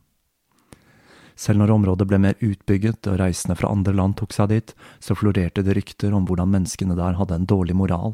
Selv 1.35 1.59
når 1.59 1.73
området 1.73 2.05
ble 2.07 2.19
mer 2.21 2.37
utbygget 2.45 3.07
og 3.09 3.17
reisende 3.19 3.57
fra 3.57 3.71
andre 3.73 3.95
land 3.97 4.17
tok 4.19 4.35
seg 4.35 4.51
dit, 4.51 4.73
så 5.01 5.17
florerte 5.17 5.63
det 5.65 5.75
rykter 5.77 6.13
om 6.13 6.27
hvordan 6.29 6.51
menneskene 6.53 6.97
der 6.99 7.17
hadde 7.17 7.39
en 7.39 7.47
dårlig 7.49 7.75
moral, 7.77 8.13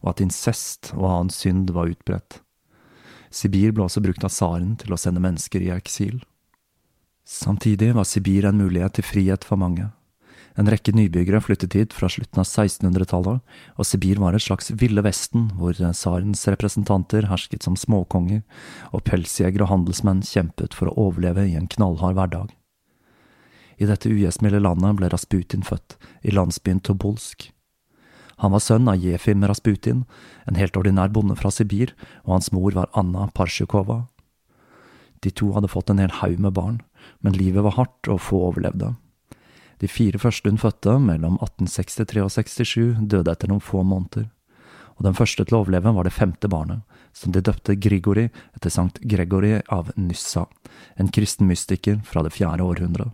og 0.00 0.14
at 0.14 0.22
incest 0.24 0.94
og 0.96 1.08
annen 1.10 1.34
synd 1.34 1.74
var 1.76 1.92
utbredt. 1.92 2.40
Sibir 3.34 3.74
ble 3.74 3.84
også 3.84 4.02
brukt 4.04 4.24
av 4.24 4.32
tsaren 4.32 4.76
til 4.80 4.94
å 4.94 5.00
sende 5.00 5.22
mennesker 5.22 5.64
i 5.64 5.72
eksil. 5.74 6.22
Samtidig 7.24 7.92
var 7.96 8.06
Sibir 8.08 8.46
en 8.48 8.60
mulighet 8.60 8.96
til 8.96 9.06
frihet 9.08 9.44
for 9.44 9.60
mange. 9.60 9.90
En 10.54 10.70
rekke 10.70 10.92
nybyggere 10.94 11.40
flyttet 11.42 11.74
hit 11.74 11.94
fra 11.96 12.06
slutten 12.10 12.38
av 12.38 12.46
1600-tallet, 12.46 13.40
og 13.74 13.86
Sibir 13.88 14.20
var 14.22 14.36
et 14.36 14.44
slags 14.44 14.70
Ville 14.78 15.02
Vesten, 15.02 15.48
hvor 15.58 15.74
tsarens 15.74 16.44
representanter 16.46 17.26
hersket 17.26 17.66
som 17.66 17.74
småkonger, 17.78 18.44
og 18.94 19.02
pelsjegere 19.08 19.66
og 19.66 19.72
handelsmenn 19.72 20.22
kjempet 20.22 20.76
for 20.78 20.90
å 20.92 21.08
overleve 21.08 21.48
i 21.50 21.56
en 21.58 21.66
knallhard 21.70 22.14
hverdag. 22.20 22.54
I 23.82 23.90
dette 23.90 24.06
ugjestmilde 24.06 24.62
landet 24.62 24.94
ble 25.00 25.10
Rasputin 25.10 25.66
født, 25.66 25.98
i 26.22 26.30
landsbyen 26.30 26.84
Tobolsk. 26.86 27.50
Han 28.42 28.54
var 28.54 28.62
sønn 28.62 28.86
av 28.90 29.02
Jefim 29.02 29.42
Rasputin, 29.46 30.04
en 30.46 30.58
helt 30.58 30.78
ordinær 30.78 31.10
bonde 31.10 31.34
fra 31.38 31.50
Sibir, 31.50 31.96
og 32.22 32.38
hans 32.38 32.54
mor 32.54 32.74
var 32.78 32.94
Anna 32.94 33.26
Parsjukova. 33.34 34.04
De 35.26 35.32
to 35.34 35.50
hadde 35.56 35.70
fått 35.72 35.90
en 35.90 36.02
hel 36.02 36.14
haug 36.20 36.38
med 36.38 36.54
barn, 36.54 36.82
men 37.26 37.34
livet 37.34 37.64
var 37.66 37.74
hardt 37.78 38.10
og 38.12 38.22
få 38.22 38.38
overlevde. 38.52 38.94
De 39.82 39.90
fire 39.90 40.20
første 40.22 40.50
hun 40.50 40.60
fødte, 40.60 40.98
mellom 41.02 41.38
1863 41.40 42.22
og 42.22 42.32
67, 42.32 43.08
døde 43.10 43.32
etter 43.32 43.50
noen 43.50 43.64
få 43.64 43.82
måneder, 43.86 44.28
og 44.94 45.06
den 45.06 45.16
første 45.18 45.44
til 45.44 45.56
å 45.56 45.62
overleve 45.64 45.92
var 45.96 46.06
det 46.06 46.14
femte 46.14 46.50
barnet, 46.50 46.84
som 47.14 47.34
de 47.34 47.42
døpte 47.42 47.76
Grigori 47.78 48.28
etter 48.54 48.70
Sankt 48.70 49.00
Gregory 49.02 49.56
av 49.72 49.90
Nyssa, 49.98 50.46
en 50.98 51.10
kristen 51.14 51.50
mystiker 51.50 52.00
fra 52.06 52.22
det 52.26 52.34
fjerde 52.34 52.66
århundret. 52.66 53.10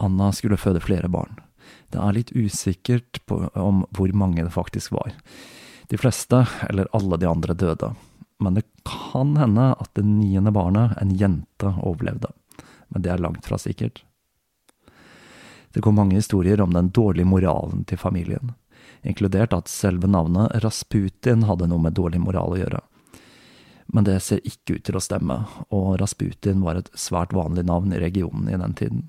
Anna 0.00 0.30
skulle 0.32 0.60
føde 0.60 0.80
flere 0.82 1.10
barn. 1.12 1.36
Det 1.92 2.00
er 2.00 2.16
litt 2.16 2.32
usikkert 2.32 3.20
på, 3.28 3.44
om 3.52 3.84
hvor 3.92 4.12
mange 4.16 4.42
det 4.42 4.54
faktisk 4.54 4.94
var. 4.96 5.12
De 5.92 6.00
fleste, 6.00 6.46
eller 6.70 6.88
alle 6.96 7.18
de 7.20 7.28
andre, 7.28 7.54
døde, 7.54 7.92
men 8.42 8.56
det 8.56 8.64
kan 8.88 9.36
hende 9.38 9.74
at 9.76 9.92
det 9.94 10.06
niende 10.08 10.54
barnet, 10.54 10.96
en 10.98 11.12
jente, 11.14 11.74
overlevde. 11.84 12.32
Men 12.88 13.04
det 13.04 13.12
er 13.12 13.22
langt 13.22 13.46
fra 13.46 13.60
sikkert. 13.60 14.02
Det 15.72 15.80
kom 15.80 15.96
mange 15.96 16.18
historier 16.18 16.60
om 16.60 16.72
den 16.72 16.90
dårlige 16.92 17.28
moralen 17.28 17.84
til 17.88 17.98
familien, 17.98 18.52
inkludert 19.02 19.54
at 19.56 19.72
selve 19.72 20.10
navnet 20.10 20.52
Rasputin 20.64 21.46
hadde 21.48 21.68
noe 21.70 21.80
med 21.80 21.96
dårlig 21.96 22.20
moral 22.20 22.56
å 22.56 22.60
gjøre. 22.60 22.82
Men 23.92 24.06
det 24.08 24.20
ser 24.24 24.44
ikke 24.48 24.78
ut 24.78 24.84
til 24.88 24.96
å 24.96 25.04
stemme, 25.04 25.38
og 25.72 25.96
Rasputin 26.00 26.62
var 26.64 26.80
et 26.80 26.92
svært 26.96 27.34
vanlig 27.36 27.66
navn 27.68 27.92
i 27.92 28.00
regionen 28.00 28.48
i 28.48 28.60
den 28.60 28.76
tiden. 28.78 29.02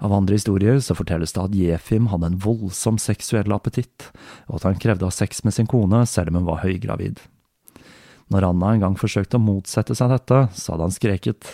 Av 0.00 0.12
andre 0.16 0.38
historier 0.38 0.78
så 0.80 0.96
fortelles 0.96 1.34
det 1.36 1.42
at 1.42 1.56
Jefim 1.56 2.06
hadde 2.08 2.30
en 2.30 2.38
voldsom 2.40 2.96
seksuell 2.98 3.52
appetitt, 3.52 4.08
og 4.48 4.60
at 4.60 4.70
han 4.70 4.80
krevde 4.80 5.04
å 5.04 5.10
ha 5.10 5.14
sex 5.14 5.44
med 5.44 5.54
sin 5.56 5.68
kone 5.68 6.06
selv 6.08 6.32
om 6.32 6.40
hun 6.40 6.48
var 6.48 6.62
høygravid. 6.64 7.20
Når 8.30 8.46
Anna 8.46 8.72
en 8.74 8.84
gang 8.84 8.96
forsøkte 8.98 9.40
å 9.40 9.42
motsette 9.42 9.96
seg 9.98 10.12
dette, 10.12 10.44
så 10.54 10.72
hadde 10.72 10.86
han 10.86 10.94
skreket 10.94 11.48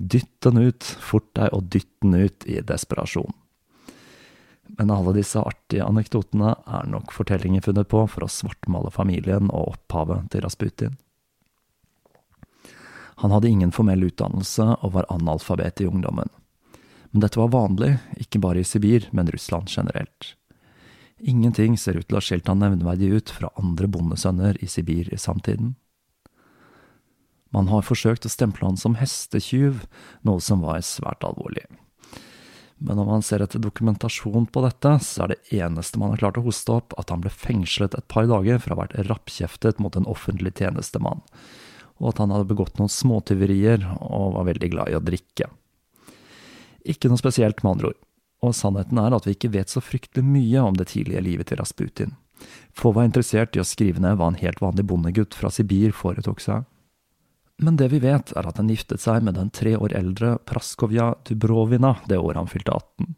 dytt 0.00 0.32
den 0.44 0.62
ut, 0.64 0.84
fort 1.04 1.28
deg 1.36 1.52
og 1.52 1.68
dytt 1.74 1.92
den 2.00 2.16
ut 2.24 2.46
i 2.48 2.62
desperasjon. 2.64 3.34
Men 4.78 4.90
alle 4.94 5.12
disse 5.18 5.40
artige 5.44 5.84
anekdotene 5.84 6.54
er 6.64 6.88
nok 6.88 7.12
fortellinger 7.12 7.64
funnet 7.66 7.90
på 7.92 8.06
for 8.08 8.24
å 8.24 8.30
svartmale 8.32 8.92
familien 8.94 9.50
og 9.52 9.74
opphavet 9.74 10.30
til 10.32 10.46
Rasputin. 10.46 10.96
Han 13.20 13.30
hadde 13.30 13.50
ingen 13.52 13.74
formell 13.74 14.08
utdannelse 14.08 14.64
og 14.80 14.94
var 14.96 15.10
analfabet 15.12 15.84
i 15.84 15.90
ungdommen. 15.90 16.32
Men 17.12 17.26
dette 17.26 17.38
var 17.38 17.52
vanlig, 17.52 17.98
ikke 18.16 18.40
bare 18.40 18.62
i 18.62 18.66
Sibir, 18.66 19.10
men 19.12 19.28
Russland 19.28 19.68
generelt. 19.68 20.32
Ingenting 21.20 21.76
ser 21.78 22.00
ut 22.00 22.08
til 22.08 22.16
å 22.16 22.22
ha 22.22 22.24
skilt 22.24 22.48
han 22.48 22.64
nevneverdig 22.64 23.12
ut 23.12 23.30
fra 23.30 23.52
andre 23.60 23.86
bondesønner 23.92 24.56
i 24.64 24.66
Sibir 24.66 25.12
i 25.12 25.20
samtiden. 25.20 25.76
Man 27.52 27.68
har 27.68 27.84
forsøkt 27.84 28.26
å 28.26 28.32
stemple 28.32 28.64
han 28.64 28.78
som 28.80 28.96
hestetyv, 28.96 29.84
noe 30.24 30.40
som 30.40 30.64
var 30.64 30.80
svært 30.86 31.24
alvorlig. 31.26 31.66
Men 32.82 32.98
når 32.98 33.06
man 33.06 33.22
ser 33.22 33.42
etter 33.44 33.62
dokumentasjon 33.62 34.48
på 34.50 34.62
dette, 34.64 34.96
så 35.04 35.24
er 35.24 35.32
det 35.32 35.58
eneste 35.60 36.00
man 36.00 36.14
har 36.14 36.22
klart 36.24 36.40
å 36.40 36.46
hoste 36.46 36.74
opp, 36.74 36.96
at 36.98 37.12
han 37.14 37.22
ble 37.22 37.30
fengslet 37.30 37.94
et 37.94 38.08
par 38.10 38.26
dager 38.30 38.58
for 38.58 38.72
å 38.72 38.76
ha 38.76 38.82
vært 38.82 38.96
rappkjeftet 39.06 39.78
mot 39.82 39.94
en 39.98 40.08
offentlig 40.10 40.54
tjenestemann, 40.58 41.22
og 42.00 42.08
at 42.10 42.22
han 42.24 42.34
hadde 42.34 42.48
begått 42.50 42.80
noen 42.80 42.90
småtyverier 42.90 43.84
og 44.00 44.34
var 44.38 44.48
veldig 44.50 44.72
glad 44.72 44.90
i 44.90 44.98
å 44.98 45.04
drikke. 45.04 45.46
Ikke 46.82 47.12
noe 47.12 47.20
spesielt, 47.20 47.62
med 47.62 47.76
andre 47.76 47.92
ord, 47.92 48.00
og 48.42 48.56
sannheten 48.58 48.98
er 48.98 49.14
at 49.14 49.28
vi 49.28 49.36
ikke 49.36 49.52
vet 49.54 49.70
så 49.70 49.84
fryktelig 49.84 50.26
mye 50.26 50.66
om 50.66 50.74
det 50.74 50.88
tidlige 50.90 51.22
livet 51.22 51.52
til 51.52 51.62
Rasputin. 51.62 52.16
Få 52.74 52.90
var 52.96 53.06
interessert 53.06 53.54
i 53.54 53.62
å 53.62 53.68
skrive 53.68 54.02
ned 54.02 54.18
hva 54.18 54.32
en 54.32 54.40
helt 54.40 54.58
vanlig 54.64 54.88
bondegutt 54.90 55.36
fra 55.38 55.52
Sibir 55.54 55.94
foretok 55.94 56.42
seg. 56.42 56.66
Men 57.58 57.76
det 57.76 57.88
vi 57.92 58.00
vet, 58.02 58.32
er 58.36 58.46
at 58.48 58.58
han 58.58 58.70
giftet 58.70 59.02
seg 59.02 59.22
med 59.22 59.36
den 59.38 59.50
tre 59.54 59.74
år 59.76 59.94
eldre 59.98 60.36
Praskovja 60.48 61.12
Dubrovina 61.28 61.94
det 62.08 62.18
året 62.18 62.40
han 62.40 62.50
fylte 62.50 62.74
18. 62.74 63.14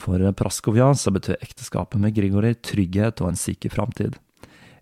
For 0.00 0.32
Praskovja 0.36 0.92
så 0.96 1.12
betød 1.12 1.42
ekteskapet 1.42 2.00
med 2.00 2.14
Grigorij 2.16 2.60
trygghet 2.64 3.20
og 3.20 3.32
en 3.32 3.40
sikker 3.40 3.72
framtid. 3.72 4.16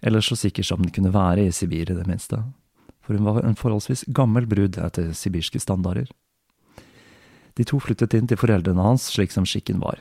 Eller 0.02 0.22
så 0.22 0.36
sikker 0.38 0.62
som 0.62 0.82
den 0.82 0.92
kunne 0.94 1.14
være 1.14 1.48
i 1.48 1.52
Sibir, 1.52 1.90
i 1.90 1.96
det 1.96 2.06
minste. 2.06 2.42
For 3.02 3.16
hun 3.16 3.26
var 3.26 3.42
en 3.42 3.58
forholdsvis 3.58 4.04
gammel 4.14 4.46
brud 4.46 4.78
etter 4.78 5.10
sibirske 5.16 5.58
standarder. 5.62 6.06
De 7.58 7.66
to 7.66 7.80
flyttet 7.82 8.14
inn 8.14 8.28
til 8.30 8.38
foreldrene 8.38 8.84
hans 8.84 9.08
slik 9.10 9.34
som 9.34 9.48
skikken 9.48 9.80
var, 9.82 9.98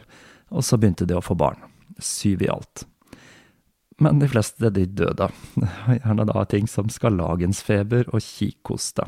og 0.54 0.62
så 0.66 0.78
begynte 0.78 1.08
de 1.08 1.18
å 1.18 1.24
få 1.24 1.40
barn. 1.40 1.58
Syv 1.98 2.44
i 2.46 2.52
alt 2.52 2.86
men 4.04 4.20
de 4.22 4.30
fleste 4.30 4.70
de 4.74 4.86
døde, 4.86 5.30
gjerne 6.02 6.28
da 6.30 6.44
ting 6.50 6.68
som 6.70 6.92
skarlagensfeber 6.94 8.12
og 8.14 8.22
kikhoste. 8.24 9.08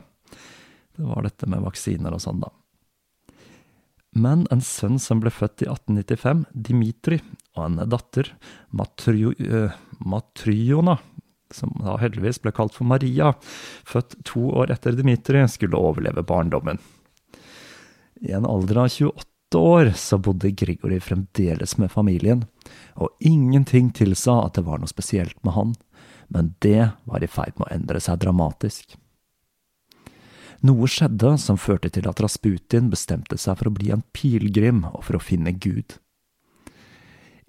Det 0.97 1.05
var 1.07 1.27
dette 1.27 1.47
med 1.49 1.63
vaksiner 1.63 2.15
og 2.15 2.23
sånn, 2.23 2.41
da. 2.43 2.49
Men 4.17 4.47
en 4.49 4.61
sønn 4.65 4.97
som 4.99 5.21
ble 5.21 5.31
født 5.31 5.61
i 5.63 5.69
1895, 5.69 6.43
Dimitri, 6.51 7.19
og 7.55 7.65
en 7.67 7.77
datter, 7.91 8.31
Matryo, 8.73 9.35
uh, 9.37 9.75
Matryona, 10.01 10.97
som 11.53 11.73
da 11.81 11.95
heldigvis 12.01 12.41
ble 12.41 12.53
kalt 12.55 12.75
for 12.75 12.89
Maria, 12.89 13.31
født 13.87 14.17
to 14.27 14.49
år 14.61 14.73
etter 14.73 14.97
Dimitri, 14.97 15.43
skulle 15.49 15.77
overleve 15.77 16.25
barndommen. 16.25 16.81
I 18.25 18.33
en 18.35 18.49
alder 18.49 18.83
av 18.83 18.89
28 18.91 19.61
år 19.61 19.93
så 19.97 20.19
bodde 20.21 20.51
Grigori 20.57 20.99
fremdeles 21.01 21.77
med 21.77 21.93
familien, 21.93 22.43
og 22.95 23.13
ingenting 23.19 23.91
tilsa 23.95 24.39
at 24.45 24.57
det 24.57 24.65
var 24.67 24.81
noe 24.81 24.91
spesielt 24.91 25.37
med 25.43 25.55
han, 25.55 25.75
men 26.29 26.53
det 26.65 26.91
var 27.09 27.23
i 27.23 27.29
ferd 27.29 27.55
med 27.57 27.67
å 27.67 27.73
endre 27.75 28.01
seg 28.03 28.21
dramatisk. 28.23 28.97
Noe 30.65 30.89
skjedde 30.91 31.37
som 31.39 31.59
førte 31.59 31.91
til 31.95 32.09
at 32.09 32.19
Rasputin 32.19 32.89
bestemte 32.91 33.37
seg 33.39 33.59
for 33.59 33.69
å 33.69 33.75
bli 33.77 33.93
en 33.95 34.03
pilegrim 34.15 34.83
og 34.91 35.05
for 35.07 35.15
å 35.15 35.23
finne 35.23 35.55
Gud. 35.55 35.95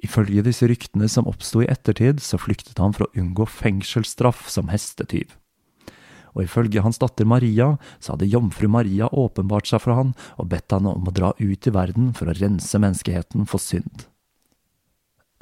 Ifølge 0.01 0.47
disse 0.47 0.69
ryktene 0.71 1.11
som 1.13 1.27
oppsto 1.29 1.61
i 1.61 1.69
ettertid, 1.69 2.23
så 2.25 2.39
flyktet 2.41 2.79
han 2.81 2.95
for 2.97 3.09
å 3.09 3.13
unngå 3.21 3.45
fengselsstraff 3.51 4.47
som 4.49 4.71
hestetyv 4.73 5.35
og 6.35 6.45
ifølge 6.45 6.83
hans 6.85 7.01
datter 7.01 7.29
Maria 7.29 7.75
så 7.99 8.15
hadde 8.15 8.31
jomfru 8.31 8.69
Maria 8.71 9.11
åpenbart 9.11 9.71
seg 9.71 9.83
for 9.85 9.97
han 9.99 10.15
og 10.37 10.51
bedt 10.53 10.73
han 10.75 10.89
om 10.91 11.09
å 11.09 11.15
dra 11.15 11.33
ut 11.39 11.67
i 11.67 11.75
verden 11.75 12.13
for 12.17 12.31
å 12.31 12.37
rense 12.39 12.79
menneskeheten 12.79 13.49
for 13.51 13.63
synd. 13.63 14.07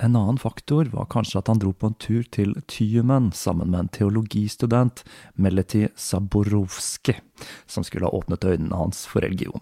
En 0.01 0.17
annen 0.17 0.39
faktor 0.39 0.85
var 0.85 1.09
kanskje 1.11 1.41
at 1.41 1.49
han 1.51 1.59
dro 1.59 1.73
på 1.75 1.89
en 1.91 1.97
tur 1.99 2.23
til 2.31 2.53
Tyumen 2.71 3.33
sammen 3.35 3.73
med 3.73 3.81
en 3.81 3.89
teologistudent, 3.97 5.03
Meleti 5.35 5.89
Saborovskij, 5.97 7.19
som 7.67 7.85
skulle 7.85 8.07
ha 8.07 8.15
åpnet 8.15 8.47
øynene 8.47 8.79
hans 8.79 9.03
for 9.11 9.27
religion. 9.27 9.59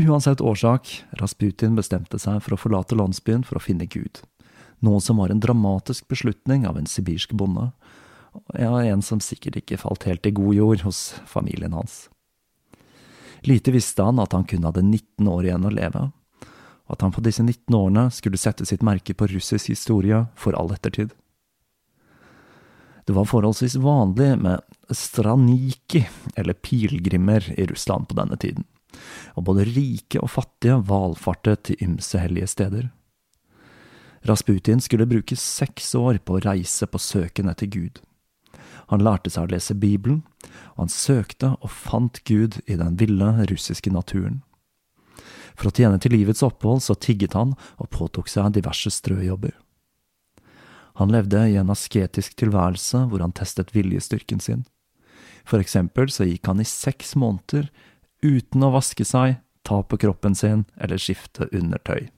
Uansett 0.00 0.40
årsak, 0.40 1.04
Rasputin 1.20 1.76
bestemte 1.76 2.18
seg 2.18 2.40
for 2.42 2.56
å 2.56 2.58
forlate 2.58 2.96
landsbyen 2.96 3.44
for 3.44 3.60
å 3.60 3.62
finne 3.62 3.86
Gud, 3.86 4.24
noe 4.80 5.04
som 5.04 5.20
var 5.20 5.30
en 5.30 5.44
dramatisk 5.44 6.08
beslutning 6.08 6.64
av 6.66 6.80
en 6.80 6.88
sibirsk 6.88 7.36
bonde, 7.36 7.68
ja, 8.56 8.72
en 8.80 9.04
som 9.04 9.20
sikkert 9.22 9.60
ikke 9.60 9.78
falt 9.84 10.08
helt 10.08 10.26
i 10.26 10.32
god 10.34 10.56
jord 10.56 10.88
hos 10.88 11.04
familien 11.30 11.76
hans. 11.76 12.08
Lite 13.44 13.70
visste 13.70 14.02
han 14.02 14.18
at 14.18 14.32
han 14.32 14.48
kun 14.48 14.64
hadde 14.64 14.82
19 14.82 15.28
år 15.28 15.44
igjen 15.44 15.68
å 15.68 15.76
leve, 15.76 16.08
og 16.86 16.96
at 16.96 17.04
han 17.04 17.14
på 17.14 17.22
disse 17.24 17.42
19 17.42 17.74
årene 17.76 18.08
skulle 18.12 18.40
sette 18.40 18.66
sitt 18.68 18.84
merke 18.84 19.16
på 19.16 19.28
russisk 19.32 19.72
historie 19.72 20.24
for 20.36 20.56
all 20.58 20.72
ettertid. 20.74 21.14
Det 23.04 23.12
var 23.12 23.28
forholdsvis 23.28 23.76
vanlig 23.84 24.30
med 24.40 24.60
straniki, 24.90 26.06
eller 26.36 26.56
pilegrimer, 26.56 27.52
i 27.56 27.66
Russland 27.68 28.08
på 28.08 28.16
denne 28.16 28.36
tiden, 28.40 28.64
og 29.36 29.44
både 29.48 29.66
rike 29.68 30.20
og 30.20 30.32
fattige 30.32 30.80
valfartet 30.88 31.66
til 31.68 31.84
ymse 31.84 32.20
hellige 32.20 32.48
steder. 32.48 32.88
Rasputin 34.24 34.80
skulle 34.80 35.08
bruke 35.08 35.36
seks 35.36 35.92
år 35.94 36.22
på 36.24 36.38
å 36.38 36.44
reise 36.46 36.88
på 36.88 37.00
søken 37.00 37.50
etter 37.52 37.68
Gud. 37.68 38.00
Han 38.88 39.04
lærte 39.04 39.32
seg 39.32 39.46
å 39.46 39.52
lese 39.52 39.76
Bibelen, 39.76 40.22
og 40.76 40.86
han 40.86 40.92
søkte 40.92 41.54
og 41.60 41.70
fant 41.72 42.22
Gud 42.24 42.60
i 42.64 42.78
den 42.80 42.96
ville, 43.00 43.30
russiske 43.50 43.92
naturen. 43.92 44.40
For 45.54 45.70
å 45.70 45.74
tjene 45.74 46.00
til 46.02 46.14
livets 46.16 46.42
opphold 46.46 46.82
så 46.82 46.96
tigget 46.98 47.36
han 47.38 47.54
og 47.78 47.90
påtok 47.94 48.30
seg 48.30 48.56
diverse 48.56 48.90
strøjobber. 48.90 49.54
Han 50.98 51.10
levde 51.10 51.40
i 51.50 51.56
en 51.58 51.72
asketisk 51.74 52.36
tilværelse 52.38 53.06
hvor 53.10 53.22
han 53.24 53.34
testet 53.34 53.72
viljestyrken 53.74 54.42
sin. 54.42 54.62
For 55.44 55.62
eksempel 55.62 56.10
så 56.12 56.26
gikk 56.28 56.46
han 56.48 56.62
i 56.62 56.68
seks 56.68 57.14
måneder 57.18 57.68
uten 58.24 58.62
å 58.64 58.72
vaske 58.74 59.04
seg, 59.06 59.40
ta 59.66 59.80
på 59.82 59.98
kroppen 60.00 60.36
sin 60.38 60.64
eller 60.78 61.00
skifte 61.00 61.48
undertøy. 61.50 62.08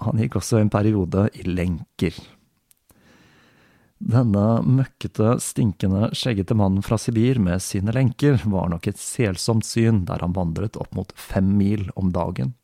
Han 0.00 0.20
gikk 0.20 0.38
også 0.40 0.60
en 0.60 0.72
periode 0.72 1.28
i 1.36 1.44
lenker. 1.44 2.16
Denne 4.00 4.62
møkkete, 4.64 5.34
stinkende, 5.44 6.08
skjeggete 6.16 6.56
mannen 6.56 6.80
fra 6.80 6.96
Sibir 6.96 7.36
med 7.38 7.60
sine 7.60 7.92
lenker 7.92 8.40
var 8.48 8.70
nok 8.72 8.86
et 8.88 8.98
selsomt 8.98 9.66
syn 9.68 10.06
der 10.08 10.22
han 10.24 10.32
vandret 10.32 10.78
opp 10.80 10.94
mot 10.96 11.12
fem 11.12 11.50
mil 11.58 11.90
om 12.00 12.08
dagen. 12.14 12.54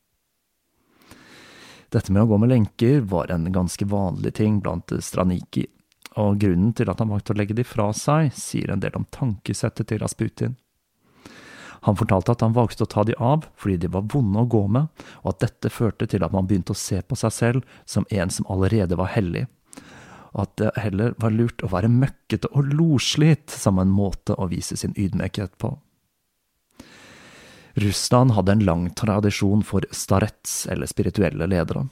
Dette 1.93 2.13
med 2.13 2.25
å 2.25 2.31
gå 2.31 2.39
med 2.41 2.55
lenker 2.55 3.05
var 3.05 3.29
en 3.31 3.45
ganske 3.53 3.85
vanlig 3.85 4.33
ting 4.41 4.63
blant 4.65 4.95
straniki, 5.05 5.67
og 6.17 6.41
grunnen 6.41 6.73
til 6.73 6.89
at 6.89 7.03
han 7.05 7.13
valgte 7.13 7.35
å 7.35 7.37
legge 7.37 7.57
de 7.59 7.67
fra 7.69 7.91
seg, 7.93 8.33
sier 8.33 8.73
en 8.73 8.81
del 8.81 8.97
om 8.97 9.05
tankesettet 9.13 9.93
til 9.93 10.01
Rasputin. 10.01 10.57
Han 11.85 12.01
fortalte 12.01 12.33
at 12.33 12.41
han 12.43 12.57
valgte 12.57 12.89
å 12.89 12.91
ta 12.91 13.05
de 13.05 13.13
av 13.21 13.45
fordi 13.61 13.77
de 13.85 13.93
var 13.93 14.09
vonde 14.09 14.41
å 14.41 14.49
gå 14.57 14.65
med, 14.73 14.89
og 15.21 15.35
at 15.35 15.45
dette 15.45 15.71
førte 15.71 16.09
til 16.09 16.25
at 16.25 16.33
man 16.33 16.49
begynte 16.49 16.73
å 16.73 16.81
se 16.81 17.03
på 17.05 17.21
seg 17.21 17.37
selv 17.37 17.77
som 17.85 18.09
en 18.09 18.33
som 18.33 18.49
allerede 18.49 18.97
var 18.97 19.13
hellig 19.13 19.45
og 20.37 20.43
at 20.45 20.55
det 20.61 20.71
heller 20.85 21.15
var 21.21 21.33
lurt 21.33 21.65
å 21.65 21.73
være 21.73 21.89
møkkete 21.89 22.51
og 22.53 22.69
loslitt 22.77 23.53
som 23.53 23.81
en 23.81 23.93
måte 23.93 24.37
å 24.37 24.49
vise 24.51 24.77
sin 24.77 24.93
ydmykhet 24.93 25.57
på. 25.63 25.73
Russland 27.81 28.33
hadde 28.37 28.53
en 28.53 28.65
lang 28.65 28.85
tradisjon 28.97 29.65
for 29.65 29.85
starets, 29.93 30.65
eller 30.69 30.89
spirituelle 30.89 31.49
ledere. 31.49 31.87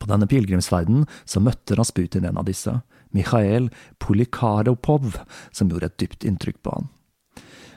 På 0.00 0.08
denne 0.08 0.28
pilegrimsferden 0.28 1.04
så 1.24 1.40
møtte 1.44 1.76
Rasputin 1.78 2.26
en 2.28 2.40
av 2.40 2.48
disse, 2.48 2.72
Mikhail 3.12 3.70
Polikaropov, 4.02 5.20
som 5.52 5.70
gjorde 5.70 5.92
et 5.92 5.98
dypt 6.02 6.26
inntrykk 6.28 6.60
på 6.64 6.74
han. 6.74 6.90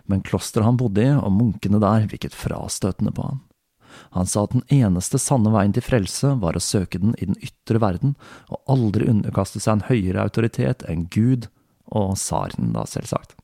Men 0.09 0.23
klosteret 0.25 0.65
han 0.65 0.79
bodde 0.79 1.03
i, 1.05 1.11
og 1.13 1.35
munkene 1.35 1.79
der, 1.83 2.07
virket 2.09 2.35
frastøtende 2.35 3.13
på 3.15 3.27
han. 3.27 3.43
Han 4.15 4.29
sa 4.29 4.45
at 4.45 4.55
den 4.55 4.65
eneste 4.73 5.19
sanne 5.21 5.51
veien 5.53 5.73
til 5.75 5.85
frelse 5.85 6.33
var 6.41 6.57
å 6.57 6.63
søke 6.63 7.01
den 7.01 7.15
i 7.19 7.29
den 7.29 7.39
ytre 7.45 7.81
verden, 7.83 8.15
og 8.49 8.63
aldri 8.71 9.09
underkaste 9.09 9.61
seg 9.61 9.77
en 9.77 9.87
høyere 9.89 10.25
autoritet 10.25 10.85
enn 10.89 11.07
Gud 11.13 11.49
og 11.89 12.15
tsaren, 12.17 12.73
da, 12.75 12.85
selvsagt. 12.89 13.35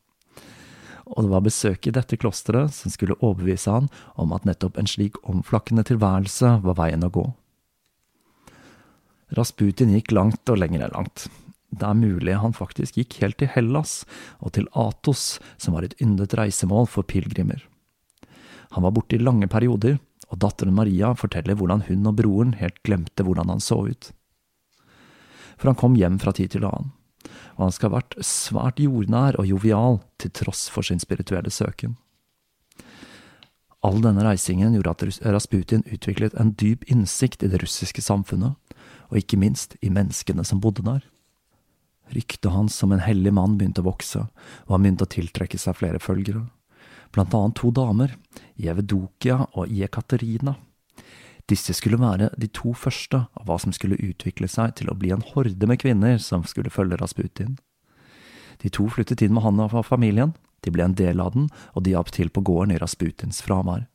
Og 1.05 1.25
det 1.25 1.31
var 1.31 1.45
besøket 1.45 1.91
i 1.91 1.95
dette 1.99 2.17
klosteret 2.17 2.73
som 2.73 2.93
skulle 2.93 3.17
overbevise 3.19 3.69
han 3.69 3.89
om 4.21 4.33
at 4.33 4.45
nettopp 4.47 4.79
en 4.81 4.89
slik 4.89 5.19
omflakkende 5.29 5.85
tilværelse 5.85 6.55
var 6.65 6.79
veien 6.79 7.05
å 7.05 7.13
gå. 7.13 7.25
Rasputin 9.37 9.93
gikk 9.93 10.13
langt 10.15 10.49
og 10.49 10.61
lenger 10.61 10.85
enn 10.85 10.95
langt. 10.95 11.27
Det 11.75 11.85
er 11.85 11.97
mulig 11.97 12.37
han 12.39 12.55
faktisk 12.55 12.97
gikk 12.99 13.17
helt 13.21 13.39
til 13.41 13.49
Hellas 13.51 14.03
og 14.39 14.53
til 14.57 14.67
Atos, 14.77 15.39
som 15.57 15.75
var 15.75 15.85
et 15.85 15.97
yndet 16.01 16.35
reisemål 16.37 16.87
for 16.89 17.07
pilegrimer. 17.07 17.65
Han 18.75 18.85
var 18.85 18.93
borte 18.95 19.17
i 19.17 19.21
lange 19.21 19.49
perioder, 19.51 19.97
og 20.31 20.41
datteren 20.41 20.75
Maria 20.75 21.13
forteller 21.17 21.57
hvordan 21.57 21.85
hun 21.89 22.07
og 22.09 22.17
broren 22.19 22.53
helt 22.59 22.81
glemte 22.87 23.25
hvordan 23.25 23.51
han 23.53 23.63
så 23.63 23.81
ut. 23.85 24.11
For 25.55 25.71
han 25.71 25.79
kom 25.79 25.95
hjem 25.99 26.17
fra 26.19 26.33
tid 26.35 26.55
til 26.55 26.65
annen, 26.67 26.91
og 27.55 27.67
han 27.67 27.75
skal 27.75 27.91
ha 27.91 27.99
vært 27.99 28.17
svært 28.25 28.81
jordnær 28.83 29.37
og 29.39 29.47
jovial 29.47 30.01
til 30.21 30.33
tross 30.35 30.67
for 30.71 30.85
sin 30.85 30.99
spirituelle 30.99 31.53
søken. 31.53 31.95
All 33.85 34.01
denne 34.01 34.23
reisingen 34.25 34.73
gjorde 34.73 34.95
at 34.95 35.25
Rasputin 35.35 35.85
utviklet 35.93 36.33
en 36.41 36.55
dyp 36.57 36.87
innsikt 36.89 37.43
i 37.45 37.51
det 37.51 37.61
russiske 37.61 38.01
samfunnet, 38.01 38.55
og 39.13 39.19
ikke 39.19 39.37
minst 39.37 39.77
i 39.85 39.91
menneskene 39.93 40.43
som 40.47 40.61
bodde 40.63 40.81
der. 40.85 41.03
Ryktet 42.13 42.51
hans 42.53 42.75
som 42.77 42.93
en 42.93 43.03
hellig 43.05 43.33
mann 43.33 43.59
begynte 43.59 43.83
å 43.83 43.89
vokse, 43.89 44.25
og 44.65 44.73
han 44.73 44.85
begynte 44.85 45.05
å 45.05 45.13
tiltrekke 45.13 45.59
seg 45.61 45.77
flere 45.77 46.01
følgere, 46.01 46.47
blant 47.15 47.33
annet 47.33 47.55
to 47.59 47.71
damer, 47.71 48.15
Jevedokia 48.59 49.39
og 49.55 49.71
Jekaterina. 49.71 50.55
Disse 51.49 51.75
skulle 51.77 52.01
være 52.01 52.31
de 52.41 52.49
to 52.49 52.73
første 52.73 53.25
av 53.29 53.45
hva 53.47 53.57
som 53.61 53.73
skulle 53.75 53.99
utvikle 54.01 54.49
seg 54.49 54.75
til 54.79 54.89
å 54.89 54.97
bli 54.97 55.13
en 55.13 55.25
horde 55.33 55.69
med 55.69 55.79
kvinner 55.81 56.17
som 56.21 56.43
skulle 56.47 56.73
følge 56.73 56.97
Rasputin. 56.99 57.57
De 58.63 58.71
to 58.73 58.87
flyttet 58.89 59.21
inn 59.21 59.35
med 59.35 59.45
han 59.45 59.61
og 59.61 59.75
familien, 59.85 60.33
de 60.65 60.73
ble 60.73 60.87
en 60.87 60.97
del 60.97 61.21
av 61.21 61.35
den, 61.35 61.49
og 61.77 61.85
de 61.85 61.93
hjalp 61.93 62.09
til 62.15 62.31
på 62.33 62.41
gården 62.41 62.73
i 62.73 62.79
Rasputins 62.81 63.43
fravær. 63.45 63.85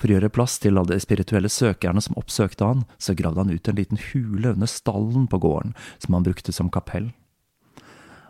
For 0.00 0.08
å 0.08 0.16
gjøre 0.16 0.32
plass 0.34 0.56
til 0.58 0.80
alle 0.80 0.96
de 0.96 1.04
spirituelle 1.04 1.50
søkerne 1.52 2.00
som 2.02 2.16
oppsøkte 2.18 2.66
han, 2.66 2.86
så 2.98 3.14
gravde 3.14 3.44
han 3.44 3.52
ut 3.52 3.68
en 3.68 3.78
liten 3.78 4.00
hule 4.08 4.54
under 4.56 4.70
stallen 4.70 5.28
på 5.30 5.38
gården, 5.44 5.76
som 6.02 6.16
han 6.16 6.24
brukte 6.26 6.54
som 6.54 6.72
kapell. 6.72 7.12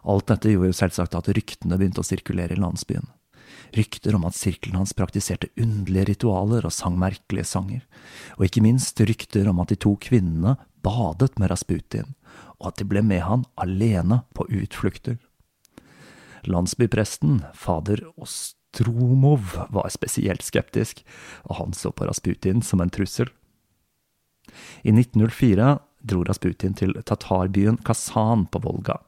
Alt 0.03 0.27
dette 0.29 0.51
gjorde 0.51 0.73
jo 0.73 0.81
selvsagt 0.83 1.15
at 1.15 1.31
ryktene 1.31 1.79
begynte 1.79 2.03
å 2.03 2.07
sirkulere 2.07 2.57
i 2.57 2.61
landsbyen. 2.61 3.07
Rykter 3.77 4.17
om 4.19 4.27
at 4.29 4.37
sirkelen 4.37 4.81
hans 4.81 4.95
praktiserte 4.97 5.49
underlige 5.61 6.13
ritualer 6.13 6.67
og 6.69 6.75
sang 6.75 6.99
merkelige 7.01 7.49
sanger, 7.49 7.83
og 8.37 8.47
ikke 8.47 8.65
minst 8.65 9.01
rykter 9.01 9.49
om 9.49 9.63
at 9.63 9.73
de 9.73 9.81
to 9.81 9.97
kvinnene 10.01 10.57
badet 10.85 11.39
med 11.39 11.53
Rasputin, 11.53 12.15
og 12.61 12.73
at 12.73 12.81
de 12.81 12.89
ble 12.89 13.03
med 13.07 13.23
han 13.25 13.47
alene 13.61 14.23
på 14.37 14.47
utflukter. 14.51 15.19
Landsbypresten, 16.49 17.45
fader 17.55 18.03
Ostromov, 18.17 19.55
var 19.71 19.89
spesielt 19.95 20.43
skeptisk, 20.43 21.05
og 21.47 21.57
han 21.61 21.77
så 21.77 21.93
på 21.95 22.09
Rasputin 22.09 22.63
som 22.67 22.83
en 22.83 22.91
trussel. 22.91 23.31
I 24.83 24.91
1904 24.91 25.79
dro 26.03 26.25
Rasputin 26.27 26.75
til 26.75 26.97
tatarbyen 27.07 27.79
Kazan 27.87 28.49
på 28.51 28.63
Volga. 28.65 28.99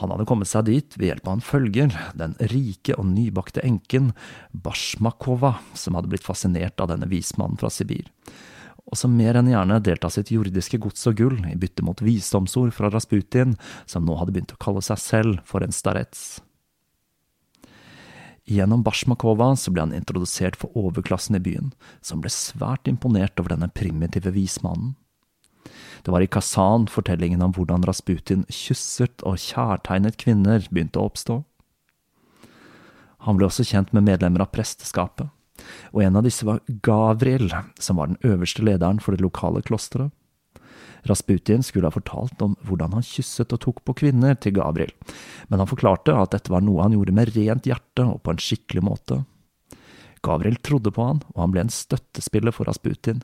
Han 0.00 0.14
hadde 0.14 0.24
kommet 0.28 0.48
seg 0.48 0.64
dit 0.70 0.96
ved 0.96 1.10
hjelp 1.10 1.26
av 1.28 1.34
en 1.36 1.44
følger, 1.44 1.92
den 2.16 2.36
rike 2.52 2.96
og 2.96 3.04
nybakte 3.10 3.60
enken 3.66 4.14
Bashmakova, 4.50 5.58
som 5.76 5.98
hadde 5.98 6.08
blitt 6.12 6.24
fascinert 6.24 6.80
av 6.80 6.88
denne 6.94 7.08
vismannen 7.10 7.60
fra 7.60 7.68
Sibir, 7.72 8.08
og 8.88 8.96
som 8.96 9.12
mer 9.16 9.36
enn 9.36 9.50
gjerne 9.52 9.80
delte 9.84 10.08
av 10.08 10.14
sitt 10.14 10.32
jordiske 10.32 10.80
gods 10.80 11.04
og 11.10 11.18
gull 11.20 11.36
i 11.50 11.56
bytte 11.60 11.84
mot 11.84 12.00
visdomsord 12.00 12.72
fra 12.74 12.88
Rasputin, 12.92 13.58
som 13.84 14.08
nå 14.08 14.16
hadde 14.16 14.32
begynt 14.36 14.56
å 14.56 14.62
kalle 14.62 14.82
seg 14.84 15.02
selv 15.04 15.44
for 15.48 15.66
en 15.66 15.76
starets. 15.76 16.40
Gjennom 18.50 18.80
Bashmakova 18.82 19.52
så 19.60 19.70
ble 19.70 19.84
han 19.84 19.94
introdusert 19.94 20.56
for 20.58 20.72
overklassen 20.74 21.36
i 21.38 21.44
byen, 21.44 21.70
som 22.00 22.24
ble 22.24 22.32
svært 22.34 22.88
imponert 22.90 23.38
over 23.38 23.52
denne 23.52 23.68
primitive 23.70 24.32
vismannen. 24.34 24.96
Det 26.04 26.12
var 26.14 26.24
i 26.24 26.30
Kazan 26.30 26.86
fortellingen 26.90 27.42
om 27.44 27.52
hvordan 27.56 27.84
Rasputin 27.86 28.46
kysset 28.48 29.24
og 29.26 29.40
kjærtegnet 29.42 30.16
kvinner 30.20 30.64
begynte 30.70 31.00
å 31.00 31.10
oppstå. 31.10 31.42
Han 33.28 33.36
ble 33.36 33.50
også 33.50 33.66
kjent 33.68 33.92
med 33.92 34.06
medlemmer 34.06 34.46
av 34.46 34.52
presteskapet 34.54 35.28
og 35.92 36.02
en 36.04 36.18
av 36.18 36.26
disse 36.26 36.46
var 36.46 36.62
Gavril, 36.84 37.52
som 37.78 38.00
var 38.00 38.10
den 38.10 38.20
øverste 38.26 38.64
lederen 38.64 39.00
for 39.02 39.14
det 39.14 39.24
lokale 39.24 39.62
klosteret. 39.66 40.12
Rasputin 41.08 41.62
skulle 41.64 41.88
ha 41.88 41.94
fortalt 41.94 42.42
om 42.44 42.58
hvordan 42.68 42.92
han 42.98 43.04
kysset 43.06 43.54
og 43.56 43.62
tok 43.64 43.78
på 43.88 43.94
kvinner 44.02 44.34
til 44.36 44.58
Gabriel, 44.58 44.92
men 45.48 45.62
han 45.62 45.70
forklarte 45.70 46.12
at 46.12 46.34
dette 46.34 46.52
var 46.52 46.60
noe 46.64 46.84
han 46.84 46.92
gjorde 46.92 47.14
med 47.16 47.32
rent 47.38 47.68
hjerte 47.68 48.04
og 48.04 48.20
på 48.24 48.34
en 48.34 48.42
skikkelig 48.44 48.84
måte. 48.84 49.22
Gabriel 50.20 50.58
trodde 50.60 50.92
på 50.92 51.06
han, 51.06 51.22
og 51.32 51.40
han 51.40 51.54
ble 51.54 51.64
en 51.64 51.72
støttespiller 51.72 52.52
for 52.52 52.68
Rasputin, 52.68 53.22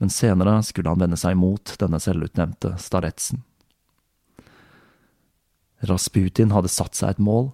men 0.00 0.12
senere 0.12 0.56
skulle 0.66 0.90
han 0.90 1.00
vende 1.02 1.18
seg 1.20 1.36
imot 1.36 1.76
denne 1.80 2.00
selvutnevnte 2.02 2.74
staretsen. 2.80 3.44
Rasputin 5.88 6.52
hadde 6.52 6.72
satt 6.72 6.96
seg 6.98 7.14
et 7.14 7.22
mål, 7.22 7.52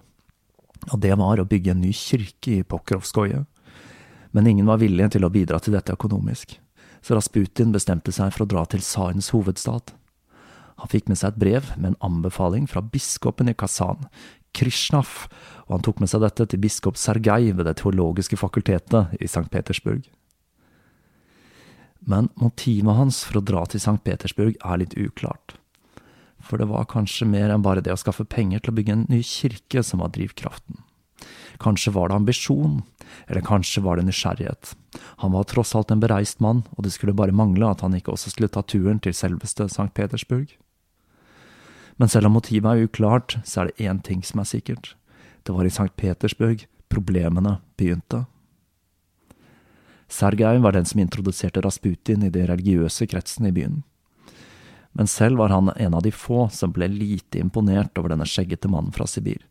og 0.91 0.97
det 1.03 1.13
var 1.19 1.39
å 1.39 1.47
bygge 1.47 1.73
en 1.73 1.83
ny 1.83 1.93
kirke 1.95 2.59
i 2.59 2.65
Pokrovskoje 2.67 3.45
men 4.37 4.47
ingen 4.47 4.67
var 4.69 4.77
villige 4.77 5.15
til 5.15 5.25
å 5.25 5.31
bidra 5.33 5.57
til 5.57 5.73
dette 5.73 5.95
økonomisk, 5.95 6.57
så 7.01 7.15
Rasputin 7.17 7.71
bestemte 7.73 8.13
seg 8.13 8.33
for 8.35 8.45
å 8.45 8.49
dra 8.51 8.65
til 8.69 8.83
tsarens 8.85 9.31
hovedstad. 9.33 9.93
Han 10.77 10.91
fikk 10.91 11.07
med 11.09 11.17
seg 11.17 11.33
et 11.33 11.39
brev 11.41 11.71
med 11.75 11.93
en 11.93 12.01
anbefaling 12.05 12.67
fra 12.69 12.83
biskopen 12.85 13.49
i 13.49 13.55
Kazan, 13.57 14.05
Krishnaf, 14.57 15.25
og 15.65 15.77
han 15.77 15.85
tok 15.87 16.01
med 16.01 16.11
seg 16.11 16.21
dette 16.21 16.45
til 16.51 16.61
biskop 16.61 17.01
Sergej 17.01 17.49
ved 17.57 17.65
Det 17.65 17.79
teologiske 17.81 18.37
fakultetet 18.37 19.17
i 19.17 19.25
St. 19.25 19.47
Petersburg. 19.49 20.05
Men 22.07 22.29
motivet 22.39 22.95
hans 22.95 23.21
for 23.27 23.41
å 23.41 23.43
dra 23.43 23.65
til 23.67 23.81
St. 23.83 23.99
Petersburg 24.05 24.55
er 24.63 24.79
litt 24.79 24.95
uklart. 24.95 25.57
For 26.39 26.59
det 26.61 26.69
var 26.69 26.87
kanskje 26.87 27.27
mer 27.27 27.51
enn 27.51 27.65
bare 27.65 27.83
det 27.83 27.91
å 27.91 27.99
skaffe 27.99 28.23
penger 28.23 28.61
til 28.63 28.71
å 28.71 28.77
bygge 28.77 28.93
en 28.95 29.07
ny 29.11 29.19
kirke 29.27 29.83
som 29.83 29.99
var 29.99 30.13
drivkraften. 30.15 30.79
Kanskje 31.59 31.91
var 31.91 32.09
det 32.09 32.19
ambisjon, 32.21 32.83
eller 33.27 33.43
kanskje 33.43 33.81
var 33.83 33.97
det 33.97 34.05
nysgjerrighet. 34.07 34.75
Han 35.23 35.33
var 35.33 35.49
tross 35.49 35.73
alt 35.75 35.91
en 35.91 36.03
bereist 36.03 36.39
mann, 36.39 36.63
og 36.77 36.85
det 36.85 36.93
skulle 36.93 37.17
bare 37.17 37.35
mangle 37.35 37.67
at 37.67 37.81
han 37.83 37.97
ikke 37.97 38.13
også 38.13 38.31
skulle 38.31 38.53
ta 38.53 38.61
turen 38.63 39.01
til 39.03 39.15
selveste 39.17 39.67
St. 39.67 39.89
Petersburg. 39.97 40.53
Men 41.97 42.13
selv 42.13 42.29
om 42.29 42.37
motivet 42.37 42.69
er 42.69 42.87
uklart, 42.87 43.39
så 43.43 43.63
er 43.65 43.71
det 43.71 43.89
én 43.89 43.99
ting 44.05 44.23
som 44.23 44.39
er 44.39 44.47
sikkert. 44.47 44.93
Det 45.43 45.55
var 45.55 45.65
i 45.65 45.73
St. 45.73 45.89
Petersburg 45.97 46.67
problemene 46.93 47.57
begynte. 47.75 48.27
Sergej 50.07 50.61
var 50.63 50.73
den 50.75 50.87
som 50.87 51.01
introduserte 51.03 51.61
Rasputin 51.61 52.23
i 52.23 52.31
de 52.31 52.45
religiøse 52.47 53.07
kretsene 53.11 53.51
i 53.51 53.55
byen. 53.55 53.83
Men 54.97 55.09
selv 55.11 55.37
var 55.37 55.51
han 55.53 55.69
en 55.75 55.93
av 55.93 56.01
de 56.05 56.13
få 56.15 56.47
som 56.53 56.71
ble 56.73 56.87
lite 56.89 57.41
imponert 57.41 57.97
over 57.99 58.15
denne 58.15 58.25
skjeggete 58.25 58.71
mannen 58.71 58.95
fra 58.95 59.05
Sibir 59.09 59.43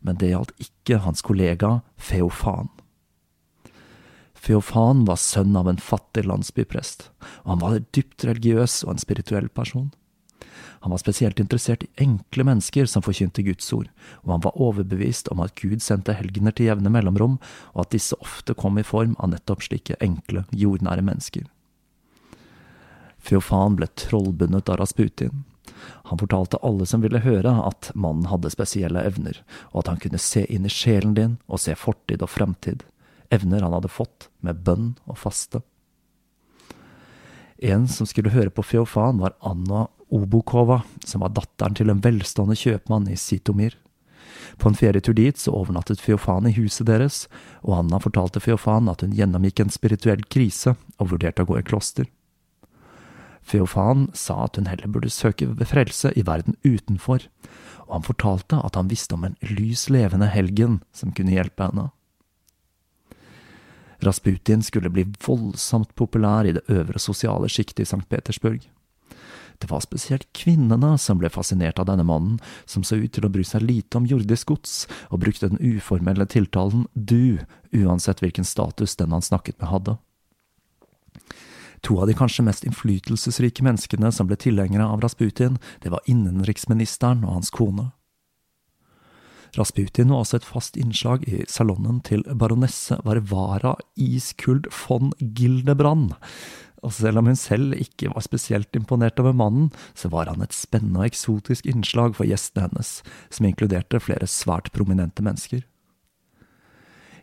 men 0.00 0.18
det 0.18 0.32
gjaldt 0.32 0.54
ikke 0.62 1.00
hans 1.04 1.22
kollega 1.26 1.80
Feofan. 1.96 2.70
Feofan 4.38 5.02
var 5.08 5.18
sønn 5.18 5.56
av 5.58 5.68
en 5.70 5.80
fattig 5.82 6.24
landsbyprest, 6.28 7.08
og 7.42 7.54
han 7.54 7.62
var 7.62 7.80
dypt 7.96 8.26
religiøs 8.28 8.84
og 8.86 8.94
en 8.94 9.02
spirituell 9.02 9.48
person. 9.50 9.90
Han 10.80 10.94
var 10.94 11.02
spesielt 11.02 11.40
interessert 11.40 11.84
i 11.84 11.90
enkle 12.04 12.44
mennesker 12.46 12.86
som 12.86 13.02
forkynte 13.02 13.42
Guds 13.42 13.72
ord, 13.74 13.90
og 14.22 14.32
han 14.36 14.44
var 14.46 14.60
overbevist 14.60 15.30
om 15.32 15.42
at 15.44 15.54
Gud 15.58 15.82
sendte 15.82 16.14
helgener 16.14 16.54
til 16.54 16.70
jevne 16.70 16.92
mellomrom, 16.92 17.38
og 17.74 17.84
at 17.84 17.94
disse 17.96 18.16
ofte 18.22 18.54
kom 18.54 18.78
i 18.78 18.86
form 18.86 19.16
av 19.18 19.32
nettopp 19.34 19.66
slike 19.66 19.98
enkle, 20.04 20.46
jordnære 20.54 21.04
mennesker. 21.04 21.46
Feofan 23.18 23.76
ble 23.76 23.90
trollbundet 23.98 24.70
av 24.70 24.78
Rasputin, 24.80 25.44
han 26.04 26.18
fortalte 26.18 26.56
alle 26.62 26.86
som 26.86 27.02
ville 27.04 27.20
høre, 27.22 27.50
at 27.66 27.90
mannen 27.94 28.28
hadde 28.30 28.50
spesielle 28.52 29.02
evner, 29.06 29.40
og 29.72 29.82
at 29.82 29.92
han 29.92 30.02
kunne 30.02 30.20
se 30.22 30.44
inn 30.48 30.66
i 30.66 30.72
sjelen 30.72 31.14
din 31.18 31.36
og 31.46 31.62
se 31.62 31.76
fortid 31.78 32.24
og 32.24 32.32
fremtid, 32.32 32.84
evner 33.34 33.64
han 33.64 33.76
hadde 33.76 33.92
fått 33.92 34.28
med 34.44 34.62
bønn 34.64 34.94
og 35.06 35.18
faste. 35.20 35.62
En 37.58 37.88
som 37.90 38.06
skulle 38.06 38.32
høre 38.32 38.54
på 38.54 38.62
Feofan, 38.62 39.18
var 39.18 39.36
Anna 39.42 39.88
Obokova, 40.14 40.82
som 41.04 41.24
var 41.24 41.34
datteren 41.36 41.76
til 41.76 41.92
en 41.92 42.00
velstående 42.04 42.56
kjøpmann 42.58 43.08
i 43.12 43.16
Sitomir. 43.18 43.76
På 44.58 44.70
en 44.70 44.76
ferietur 44.78 45.14
dit 45.14 45.38
så 45.38 45.52
overnattet 45.54 46.00
Feofan 46.00 46.48
i 46.48 46.54
huset 46.56 46.88
deres, 46.88 47.26
og 47.62 47.76
Anna 47.78 48.00
fortalte 48.02 48.40
Feofan 48.42 48.88
at 48.90 49.04
hun 49.04 49.16
gjennomgikk 49.16 49.60
en 49.62 49.74
spirituell 49.74 50.24
krise 50.32 50.74
og 50.98 51.12
vurderte 51.12 51.44
å 51.44 51.50
gå 51.50 51.58
i 51.60 51.66
kloster. 51.66 52.08
Feofan 53.48 54.08
sa 54.16 54.42
at 54.44 54.58
hun 54.58 54.68
heller 54.68 54.90
burde 54.92 55.12
søke 55.12 55.48
frelse 55.68 56.12
i 56.16 56.24
verden 56.26 56.58
utenfor, 56.64 57.28
og 57.88 57.94
han 57.96 58.08
fortalte 58.08 58.58
at 58.64 58.76
han 58.76 58.90
visste 58.90 59.16
om 59.16 59.24
en 59.24 59.38
lys 59.44 59.86
levende 59.92 60.28
helgen 60.28 60.82
som 60.92 61.14
kunne 61.16 61.32
hjelpe 61.36 61.70
henne. 61.70 61.88
Rasputin 64.04 64.62
skulle 64.62 64.92
bli 64.94 65.06
voldsomt 65.24 65.94
populær 65.98 66.46
i 66.46 66.54
det 66.54 66.66
øvre 66.70 67.00
sosiale 67.02 67.48
sjiktet 67.50 67.82
i 67.82 67.88
St. 67.88 68.04
Petersburg. 68.10 68.68
Det 69.58 69.70
var 69.70 69.82
spesielt 69.82 70.28
kvinnene 70.32 70.92
som 70.98 71.18
ble 71.18 71.30
fascinert 71.34 71.80
av 71.82 71.88
denne 71.88 72.06
mannen, 72.06 72.38
som 72.64 72.84
så 72.86 73.00
ut 73.00 73.12
til 73.14 73.26
å 73.26 73.32
bry 73.32 73.42
seg 73.46 73.64
lite 73.66 73.98
om 73.98 74.06
jordisk 74.06 74.52
gods, 74.52 74.84
og 75.10 75.24
brukte 75.24 75.50
den 75.50 75.58
uformelle 75.58 76.28
tiltalen 76.30 76.86
du, 76.94 77.40
uansett 77.74 78.22
hvilken 78.22 78.46
status 78.46 78.94
den 78.96 79.12
han 79.12 79.24
snakket 79.24 79.58
med 79.58 79.72
hadde. 79.72 79.96
To 81.86 82.00
av 82.02 82.08
de 82.10 82.14
kanskje 82.18 82.46
mest 82.46 82.64
innflytelsesrike 82.66 83.62
menneskene 83.66 84.10
som 84.14 84.30
ble 84.30 84.38
tilhengere 84.38 84.86
av 84.86 85.02
Rasputin, 85.02 85.58
det 85.82 85.92
var 85.94 86.06
innenriksministeren 86.10 87.24
og 87.26 87.38
hans 87.38 87.54
kone. 87.54 87.90
Rasputin 89.56 90.10
var 90.12 90.22
også 90.22 90.38
et 90.38 90.46
fast 90.46 90.76
innslag 90.76 91.24
i 91.28 91.44
salongen 91.48 92.02
til 92.04 92.24
baronesse 92.28 92.98
Varvara 93.06 93.76
Iskuld 93.96 94.68
von 94.74 95.14
Gildebrand, 95.18 96.12
Og 96.86 96.92
selv 96.94 97.18
om 97.18 97.26
hun 97.26 97.38
selv 97.38 97.74
ikke 97.74 98.12
var 98.12 98.22
spesielt 98.22 98.76
imponert 98.78 99.18
over 99.18 99.34
mannen, 99.34 99.72
så 99.98 100.10
var 100.12 100.30
han 100.30 100.42
et 100.44 100.54
spennende 100.54 101.02
og 101.02 101.08
eksotisk 101.08 101.66
innslag 101.66 102.14
for 102.14 102.28
gjestene 102.28 102.68
hennes, 102.68 103.00
som 103.34 103.48
inkluderte 103.48 104.00
flere 104.02 104.28
svært 104.30 104.70
prominente 104.74 105.24
mennesker. 105.24 105.64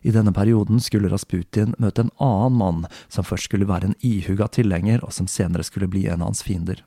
I 0.06 0.12
denne 0.14 0.30
perioden 0.30 0.78
skulle 0.82 1.10
Rasputin 1.10 1.72
møte 1.82 2.04
en 2.04 2.12
annen 2.22 2.58
mann, 2.60 2.84
som 3.08 3.26
først 3.26 3.48
skulle 3.48 3.66
være 3.66 3.90
en 3.90 3.98
ihuga 4.04 4.46
tilhenger, 4.52 5.00
og 5.02 5.14
som 5.16 5.26
senere 5.26 5.64
skulle 5.66 5.88
bli 5.90 6.04
en 6.06 6.20
av 6.20 6.30
hans 6.30 6.44
fiender. 6.46 6.84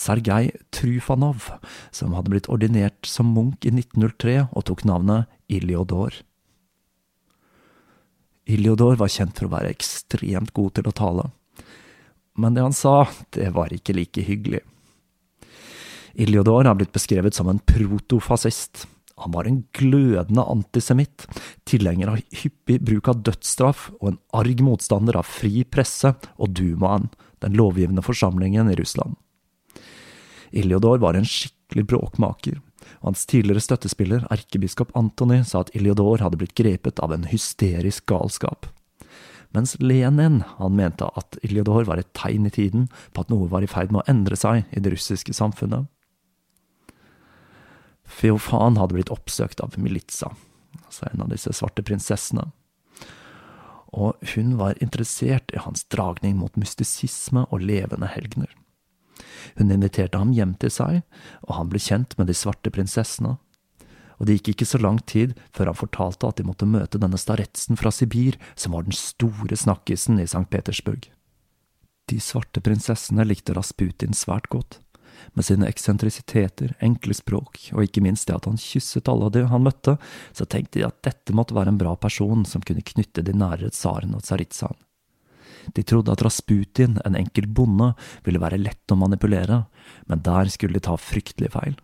Sergej 0.00 0.54
Trufanov, 0.72 1.50
som 1.92 2.14
hadde 2.16 2.32
blitt 2.32 2.48
ordinert 2.48 3.04
som 3.04 3.34
munk 3.34 3.66
i 3.68 3.74
1903 3.74 4.46
og 4.46 4.64
tok 4.70 4.86
navnet 4.88 5.28
Iliodor. 5.52 6.14
Iliodor 8.48 8.96
var 8.96 9.12
kjent 9.12 9.36
for 9.36 9.50
å 9.50 9.54
være 9.58 9.74
ekstremt 9.74 10.54
god 10.56 10.78
til 10.78 10.88
å 10.88 10.96
tale 10.96 11.28
men 12.38 12.54
det 12.54 12.62
han 12.64 12.76
sa, 12.76 13.08
det 13.34 13.50
var 13.54 13.72
ikke 13.74 13.94
like 13.96 14.22
hyggelig. 14.24 14.62
Iliodor 16.14 16.64
har 16.64 16.74
blitt 16.78 16.92
beskrevet 16.92 17.34
som 17.34 17.48
en 17.48 17.58
protofascist. 17.58 18.86
Han 19.20 19.34
var 19.34 19.44
en 19.44 19.62
glødende 19.76 20.44
antisemitt, 20.48 21.26
tilhenger 21.68 22.12
av 22.12 22.22
hyppig 22.42 22.80
bruk 22.80 23.10
av 23.12 23.20
dødsstraff 23.26 23.90
og 24.00 24.12
en 24.12 24.20
arg 24.36 24.62
motstander 24.64 25.18
av 25.20 25.28
fri 25.28 25.64
presse 25.68 26.14
og 26.38 26.56
dumaen, 26.56 27.10
den 27.44 27.56
lovgivende 27.56 28.04
forsamlingen 28.04 28.72
i 28.72 28.78
Russland. 28.80 29.18
Iliodor 30.50 30.98
var 31.04 31.14
en 31.14 31.28
skikkelig 31.28 31.86
bråkmaker, 31.92 32.58
og 33.00 33.12
hans 33.12 33.28
tidligere 33.28 33.62
støttespiller, 33.62 34.24
erkebiskop 34.32 34.96
Antony, 34.98 35.44
sa 35.46 35.62
at 35.62 35.70
Iliodor 35.76 36.24
hadde 36.24 36.40
blitt 36.40 36.56
grepet 36.58 36.98
av 37.04 37.14
en 37.14 37.28
hysterisk 37.30 38.08
galskap 38.10 38.66
mens 39.56 39.76
Lenin 39.82 40.42
han 40.58 40.76
mente 40.78 41.08
at 41.18 41.38
Iljodor 41.46 41.88
var 41.88 42.00
et 42.00 42.12
tegn 42.14 42.46
i 42.46 42.52
tiden 42.54 42.86
på 43.14 43.24
at 43.24 43.32
noe 43.32 43.48
var 43.50 43.64
i 43.66 43.70
ferd 43.70 43.90
med 43.90 44.04
å 44.04 44.10
endre 44.10 44.38
seg 44.38 44.68
i 44.70 44.82
det 44.82 44.92
russiske 44.94 45.34
samfunnet. 45.36 45.88
Feofan 48.10 48.78
hadde 48.78 48.96
blitt 48.96 49.12
oppsøkt 49.14 49.62
av 49.62 49.76
Militsa, 49.78 50.32
altså 50.84 51.06
en 51.10 51.24
av 51.24 51.30
disse 51.30 51.52
svarte 51.54 51.84
prinsessene, 51.86 52.48
og 53.90 54.18
hun 54.34 54.54
var 54.58 54.78
interessert 54.82 55.50
i 55.54 55.62
hans 55.62 55.82
dragning 55.90 56.36
mot 56.38 56.54
mystisisme 56.58 57.46
og 57.50 57.62
levende 57.66 58.10
helgener. 58.10 58.50
Hun 59.58 59.70
inviterte 59.74 60.18
ham 60.18 60.34
hjem 60.34 60.54
til 60.62 60.70
seg, 60.74 61.00
og 61.46 61.56
han 61.56 61.70
ble 61.72 61.82
kjent 61.82 62.14
med 62.18 62.30
de 62.30 62.36
svarte 62.38 62.70
prinsessene 62.74 63.36
og 64.20 64.28
det 64.28 64.36
gikk 64.36 64.52
ikke 64.52 64.68
så 64.68 64.80
lang 64.82 65.00
tid 65.08 65.32
før 65.56 65.72
han 65.72 65.78
fortalte 65.80 66.28
at 66.28 66.36
de 66.38 66.44
måtte 66.46 66.68
møte 66.68 67.00
denne 67.00 67.18
staretsen 67.18 67.78
fra 67.80 67.92
Sibir, 67.94 68.36
som 68.54 68.76
var 68.76 68.84
den 68.84 68.96
store 68.96 69.56
snakkisen 69.56 70.20
i 70.20 70.28
St. 70.28 70.44
Petersburg. 70.52 71.08
De 72.10 72.20
svarte 72.20 72.60
prinsessene 72.60 73.24
likte 73.24 73.54
Rasputin 73.56 74.12
svært 74.16 74.50
godt, 74.52 74.80
med 75.36 75.46
sine 75.46 75.68
eksentrisiteter, 75.68 76.74
enkle 76.84 77.14
språk 77.16 77.70
og 77.72 77.84
ikke 77.84 78.02
minst 78.04 78.28
det 78.28 78.36
at 78.36 78.48
han 78.48 78.60
kysset 78.60 79.08
alle 79.10 79.30
de 79.32 79.44
han 79.50 79.64
møtte, 79.64 79.96
så 80.36 80.46
tenkte 80.46 80.80
de 80.80 80.86
at 80.88 81.00
dette 81.06 81.34
måtte 81.36 81.56
være 81.56 81.74
en 81.74 81.80
bra 81.80 81.96
person 82.00 82.46
som 82.48 82.64
kunne 82.64 82.84
knytte 82.86 83.24
de 83.24 83.36
nærere 83.36 83.72
tsaren 83.74 84.16
og 84.16 84.24
tsaritsaen. 84.26 84.78
De 85.76 85.84
trodde 85.84 86.12
at 86.12 86.22
Rasputin, 86.24 86.96
en 87.04 87.16
enkel 87.18 87.46
bonde, 87.46 87.92
ville 88.24 88.40
være 88.40 88.60
lett 88.60 88.92
å 88.92 88.98
manipulere, 88.98 89.64
men 90.08 90.22
der 90.24 90.48
skulle 90.52 90.80
de 90.80 90.86
ta 90.88 90.96
fryktelig 90.96 91.52
feil. 91.52 91.76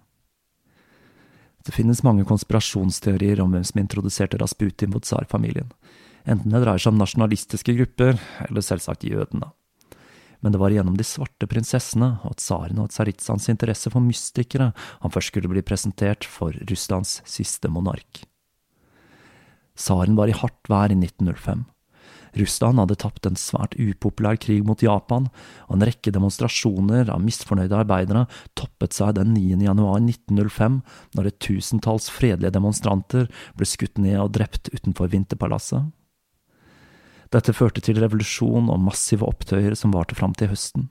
Det 1.67 1.75
finnes 1.75 2.05
mange 2.07 2.23
konspirasjonsteorier 2.29 3.41
om 3.43 3.51
hvem 3.51 3.65
som 3.67 3.81
introduserte 3.83 4.39
Rasputin 4.39 4.93
mot 4.95 5.03
tsarfamilien, 5.03 5.73
enten 6.23 6.53
det 6.55 6.63
dreier 6.63 6.79
seg 6.79 6.95
om 6.95 7.01
nasjonalistiske 7.01 7.75
grupper, 7.75 8.21
eller 8.47 8.63
selvsagt 8.63 9.07
jødene. 9.09 9.51
Men 10.45 10.55
det 10.55 10.61
var 10.63 10.71
gjennom 10.71 10.95
de 10.95 11.07
svarte 11.07 11.49
prinsessene 11.51 12.21
og 12.29 12.37
tsarene 12.39 12.85
og 12.85 12.93
tsaritsans 12.95 13.49
interesse 13.51 13.91
for 13.91 14.05
mystikere 14.05 14.71
han 15.03 15.13
først 15.13 15.33
skulle 15.33 15.51
bli 15.51 15.65
presentert 15.67 16.29
for 16.29 16.55
Russlands 16.71 17.19
siste 17.27 17.71
monark. 17.73 18.23
Tsaren 19.77 20.15
var 20.17 20.31
i 20.31 20.37
hardt 20.37 20.71
vær 20.71 20.93
i 20.93 20.99
1905. 21.01 21.67
Russland 22.37 22.81
hadde 22.83 22.99
tapt 23.01 23.27
en 23.29 23.39
svært 23.41 23.77
upopulær 23.81 24.39
krig 24.41 24.65
mot 24.67 24.83
Japan, 24.83 25.29
og 25.69 25.77
en 25.77 25.87
rekke 25.89 26.13
demonstrasjoner 26.15 27.11
av 27.13 27.23
misfornøyde 27.25 27.79
arbeidere 27.81 28.27
toppet 28.59 28.97
seg 28.97 29.17
den 29.19 29.35
9. 29.35 29.63
januar 29.67 30.01
1905, 30.03 30.81
når 31.17 31.31
et 31.31 31.39
tusentalls 31.43 32.11
fredelige 32.13 32.55
demonstranter 32.57 33.31
ble 33.57 33.69
skutt 33.69 34.01
ned 34.03 34.19
og 34.23 34.35
drept 34.37 34.73
utenfor 34.75 35.13
Vinterpalasset. 35.13 35.89
Dette 37.35 37.51
førte 37.57 37.83
til 37.83 37.99
revolusjon 37.99 38.69
og 38.71 38.83
massive 38.87 39.27
opptøyer 39.27 39.75
som 39.79 39.95
varte 39.95 40.15
fram 40.15 40.35
til 40.39 40.53
høsten, 40.53 40.87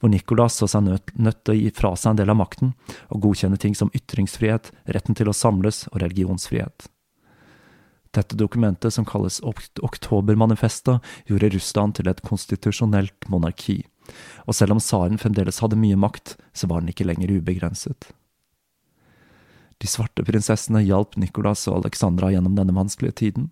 hvor 0.00 0.12
Nicolas 0.12 0.58
så 0.60 0.68
seg 0.68 0.84
nødt, 0.84 1.14
nødt 1.16 1.40
til 1.44 1.54
å 1.54 1.58
gi 1.62 1.72
fra 1.74 1.94
seg 1.96 2.12
en 2.12 2.20
del 2.20 2.34
av 2.34 2.38
makten 2.42 2.74
og 3.08 3.24
godkjenne 3.24 3.60
ting 3.60 3.76
som 3.78 3.92
ytringsfrihet, 3.96 4.70
retten 4.92 5.16
til 5.16 5.30
å 5.30 5.36
samles 5.36 5.86
og 5.92 6.02
religionsfrihet. 6.04 6.90
Dette 8.16 8.36
dokumentet, 8.36 8.94
som 8.94 9.04
kalles 9.04 9.40
Oktobermanifestet, 9.44 11.04
gjorde 11.28 11.50
Russland 11.54 11.98
til 11.98 12.08
et 12.08 12.22
konstitusjonelt 12.24 13.28
monarki, 13.28 13.82
og 14.48 14.56
selv 14.56 14.76
om 14.76 14.80
tsaren 14.80 15.20
fremdeles 15.20 15.60
hadde 15.60 15.78
mye 15.80 15.98
makt, 15.98 16.36
så 16.56 16.70
var 16.70 16.80
den 16.80 16.94
ikke 16.94 17.06
lenger 17.08 17.34
ubegrenset. 17.36 18.10
De 19.78 19.86
svarte 19.86 20.24
prinsessene 20.26 20.82
hjalp 20.82 21.18
Nicolas 21.20 21.68
og 21.70 21.82
Alexandra 21.82 22.32
gjennom 22.32 22.56
denne 22.58 22.74
vanskelige 22.74 23.18
tiden, 23.22 23.50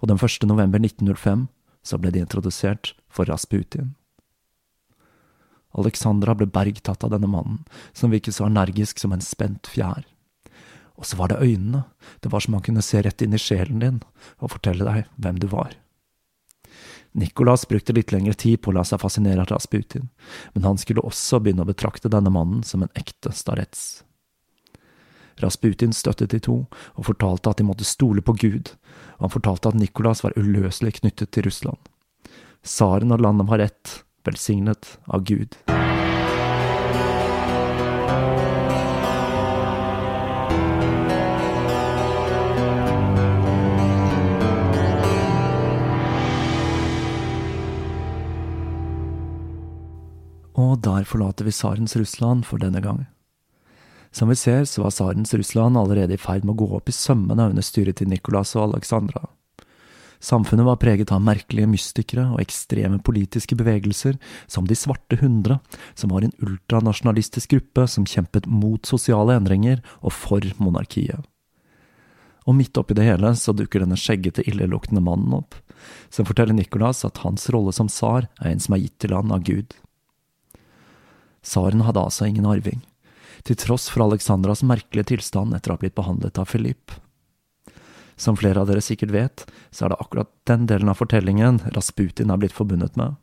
og 0.00 0.08
den 0.08 0.20
1. 0.20 0.46
november 0.48 0.80
1905 0.80 1.48
så 1.84 1.98
ble 2.00 2.12
de 2.14 2.22
introdusert 2.22 2.94
for 3.08 3.28
Rasputin. 3.28 3.94
Alexandra 5.78 6.34
ble 6.34 6.48
bergtatt 6.50 7.04
av 7.06 7.12
denne 7.12 7.30
mannen, 7.30 7.60
som 7.92 8.10
virket 8.10 8.34
så 8.36 8.48
energisk 8.48 8.98
som 8.98 9.12
en 9.14 9.22
spent 9.22 9.70
fjær. 9.70 10.02
Og 11.00 11.06
så 11.08 11.16
var 11.16 11.32
det 11.32 11.40
øynene, 11.40 11.86
det 12.20 12.30
var 12.32 12.44
som 12.44 12.54
han 12.54 12.64
kunne 12.64 12.84
se 12.84 13.00
rett 13.02 13.22
inn 13.24 13.34
i 13.34 13.40
sjelen 13.40 13.80
din 13.80 14.02
og 14.38 14.52
fortelle 14.52 14.84
deg 14.84 15.08
hvem 15.16 15.40
du 15.40 15.48
var. 15.48 15.72
Nicolas 17.12 17.64
brukte 17.68 17.94
litt 17.96 18.12
lengre 18.12 18.36
tid 18.38 18.60
på 18.62 18.70
å 18.70 18.76
la 18.76 18.84
seg 18.86 19.00
fascinere 19.02 19.42
av 19.42 19.48
Rasputin, 19.50 20.10
men 20.54 20.68
han 20.68 20.78
skulle 20.78 21.02
også 21.02 21.40
begynne 21.42 21.64
å 21.64 21.70
betrakte 21.72 22.12
denne 22.12 22.30
mannen 22.30 22.62
som 22.62 22.84
en 22.84 22.92
ekte 22.94 23.32
starets. 23.34 24.04
Rasputin 25.40 25.96
støttet 25.96 26.36
de 26.36 26.42
to 26.44 26.58
og 26.68 27.06
fortalte 27.08 27.50
at 27.50 27.58
de 27.58 27.66
måtte 27.66 27.88
stole 27.88 28.22
på 28.22 28.36
Gud, 28.38 28.74
og 29.18 29.26
han 29.26 29.34
fortalte 29.40 29.72
at 29.72 29.80
Nicolas 29.80 30.22
var 30.22 30.36
uløselig 30.38 31.00
knyttet 31.00 31.32
til 31.34 31.48
Russland. 31.48 31.80
Tsaren 32.62 33.16
og 33.16 33.24
landet 33.24 33.48
var 33.48 33.64
ett, 33.64 34.02
velsignet 34.28 34.98
av 35.08 35.24
Gud. 35.24 35.56
Og 50.60 50.76
der 50.84 51.06
forlater 51.08 51.46
vi 51.46 51.54
tsarens 51.54 51.96
Russland 51.96 52.44
for 52.44 52.60
denne 52.60 52.82
gang. 52.84 53.06
Som 54.12 54.28
vi 54.28 54.36
ser, 54.36 54.64
så 54.66 54.82
var 54.82 54.92
tsarens 54.92 55.32
Russland 55.34 55.78
allerede 55.78 56.16
i 56.16 56.20
ferd 56.20 56.44
med 56.44 56.56
å 56.56 56.62
gå 56.64 56.72
opp 56.76 56.90
i 56.90 56.94
sømmene 56.96 57.46
under 57.52 57.64
styret 57.64 58.00
til 58.00 58.10
Nikolas 58.10 58.56
og 58.58 58.66
Alexandra. 58.66 59.28
Samfunnet 60.20 60.66
var 60.66 60.76
preget 60.76 61.12
av 61.14 61.22
merkelige 61.24 61.70
mystikere 61.70 62.26
og 62.34 62.42
ekstreme 62.42 62.98
politiske 63.00 63.56
bevegelser, 63.56 64.18
som 64.46 64.66
De 64.68 64.76
svarte 64.76 65.16
hundre, 65.22 65.60
som 65.94 66.12
var 66.12 66.26
en 66.26 66.34
ultranasjonalistisk 66.44 67.54
gruppe 67.54 67.86
som 67.88 68.04
kjempet 68.04 68.46
mot 68.46 68.84
sosiale 68.84 69.38
endringer 69.38 69.80
og 70.02 70.12
for 70.12 70.44
monarkiet. 70.58 71.24
Og 72.44 72.56
midt 72.56 72.76
oppi 72.76 72.96
det 72.98 73.06
hele 73.06 73.32
så 73.36 73.54
dukker 73.56 73.80
denne 73.80 73.96
skjeggete, 74.00 74.44
illeluktende 74.44 75.00
mannen 75.04 75.38
opp, 75.38 75.54
som 76.12 76.28
forteller 76.28 76.56
Nikolas 76.56 77.04
at 77.08 77.22
hans 77.24 77.48
rolle 77.54 77.72
som 77.72 77.88
tsar 77.88 78.28
er 78.42 78.50
en 78.50 78.60
som 78.60 78.76
er 78.76 78.84
gitt 78.84 78.98
til 79.00 79.16
han 79.16 79.32
av 79.32 79.46
Gud. 79.46 79.72
Tsaren 81.42 81.84
hadde 81.86 82.02
altså 82.02 82.28
ingen 82.28 82.48
arving, 82.48 82.82
til 83.46 83.56
tross 83.56 83.88
for 83.92 84.04
Alexandras 84.04 84.64
merkelige 84.66 85.14
tilstand 85.14 85.56
etter 85.56 85.72
å 85.72 85.78
ha 85.78 85.82
blitt 85.82 85.96
behandlet 85.96 86.38
av 86.40 86.50
Philippe. 86.52 87.00
Som 88.20 88.36
flere 88.36 88.60
av 88.60 88.68
dere 88.68 88.84
sikkert 88.84 89.14
vet, 89.14 89.46
så 89.72 89.86
er 89.86 89.92
det 89.94 90.00
akkurat 90.02 90.28
den 90.50 90.66
delen 90.68 90.90
av 90.92 90.98
fortellingen 91.00 91.62
Rasputin 91.72 92.28
er 92.28 92.40
blitt 92.42 92.56
forbundet 92.56 92.98
med. 93.00 93.16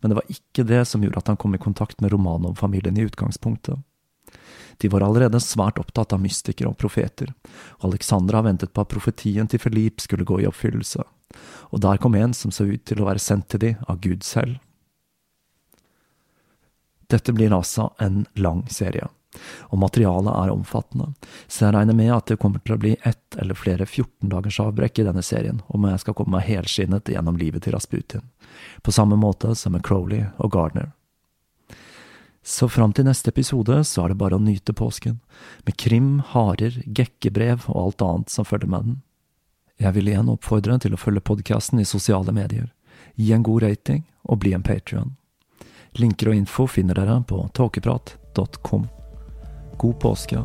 Men 0.00 0.12
det 0.12 0.20
var 0.20 0.30
ikke 0.30 0.64
det 0.68 0.84
som 0.86 1.02
gjorde 1.02 1.18
at 1.18 1.32
han 1.32 1.38
kom 1.40 1.56
i 1.56 1.62
kontakt 1.62 1.98
med 2.00 2.12
Romanov-familien 2.14 2.98
i 3.00 3.08
utgangspunktet. 3.08 3.82
De 4.80 4.88
var 4.88 5.02
allerede 5.04 5.42
svært 5.42 5.82
opptatt 5.82 6.14
av 6.14 6.22
mystikere 6.22 6.70
og 6.70 6.78
profeter, 6.80 7.34
og 7.80 7.90
Alexandra 7.90 8.40
ventet 8.46 8.72
på 8.72 8.84
at 8.84 8.92
profetien 8.94 9.50
til 9.50 9.60
Philippe 9.60 10.06
skulle 10.06 10.24
gå 10.24 10.38
i 10.40 10.46
oppfyllelse, 10.48 11.02
og 11.74 11.82
der 11.82 12.00
kom 12.00 12.14
en 12.16 12.32
som 12.32 12.54
så 12.54 12.64
ut 12.70 12.86
til 12.88 13.02
å 13.02 13.10
være 13.10 13.20
sendt 13.20 13.50
til 13.50 13.66
de 13.66 13.74
av 13.82 13.98
Gud 14.00 14.24
selv. 14.24 14.56
Dette 17.10 17.34
blir 17.34 17.54
altså 17.54 17.90
en 17.98 18.24
lang 18.34 18.66
serie, 18.70 19.08
Og 19.70 19.78
materialet 19.78 20.34
er 20.34 20.50
omfattende, 20.50 21.12
så 21.46 21.68
jeg 21.68 21.74
regner 21.76 21.94
med 21.94 22.10
at 22.10 22.26
det 22.26 22.38
kommer 22.42 22.58
til 22.58 22.74
å 22.74 22.80
bli 22.82 22.96
ett 23.06 23.36
eller 23.38 23.54
flere 23.54 23.86
14 23.86 24.26
dagers 24.32 24.58
avbrekk 24.58 24.98
i 24.98 25.04
denne 25.06 25.22
serien 25.22 25.60
om 25.68 25.86
jeg 25.86 26.00
skal 26.02 26.16
komme 26.18 26.34
meg 26.34 26.48
helskinnet 26.48 27.12
gjennom 27.14 27.38
livet 27.38 27.62
til 27.62 27.76
Rasputin, 27.76 28.24
på 28.82 28.90
samme 28.90 29.14
måte 29.14 29.54
som 29.54 29.76
med 29.76 29.84
Crowley 29.86 30.24
og 30.38 30.50
Gardner. 30.50 30.90
Så 32.42 32.66
fram 32.68 32.92
til 32.92 33.06
neste 33.06 33.30
episode 33.30 33.84
så 33.84 34.02
er 34.02 34.10
det 34.10 34.18
bare 34.18 34.34
å 34.34 34.42
nyte 34.42 34.74
påsken, 34.74 35.20
med 35.62 35.78
krim, 35.78 36.10
harer, 36.32 36.82
gekkebrev 36.86 37.68
og 37.68 37.80
alt 37.84 38.02
annet 38.06 38.34
som 38.34 38.48
følger 38.48 38.70
med 38.72 38.88
den. 38.88 38.98
Jeg 39.80 39.94
vil 39.94 40.10
igjen 40.10 40.32
oppfordre 40.32 40.80
til 40.82 40.96
å 40.96 41.00
følge 41.00 41.22
podkasten 41.24 41.80
i 41.80 41.88
sosiale 41.88 42.34
medier, 42.34 42.72
gi 43.14 43.30
en 43.36 43.46
god 43.46 43.62
rating 43.68 44.04
og 44.24 44.42
bli 44.42 44.56
en 44.56 44.66
patrion. 44.66 45.14
Linker 45.98 46.30
og 46.30 46.38
info 46.38 46.66
finner 46.70 46.94
dere 46.94 47.18
på 47.26 47.42
tåkeprat.com. 47.56 48.88
God 49.80 50.00
påske. 50.00 50.44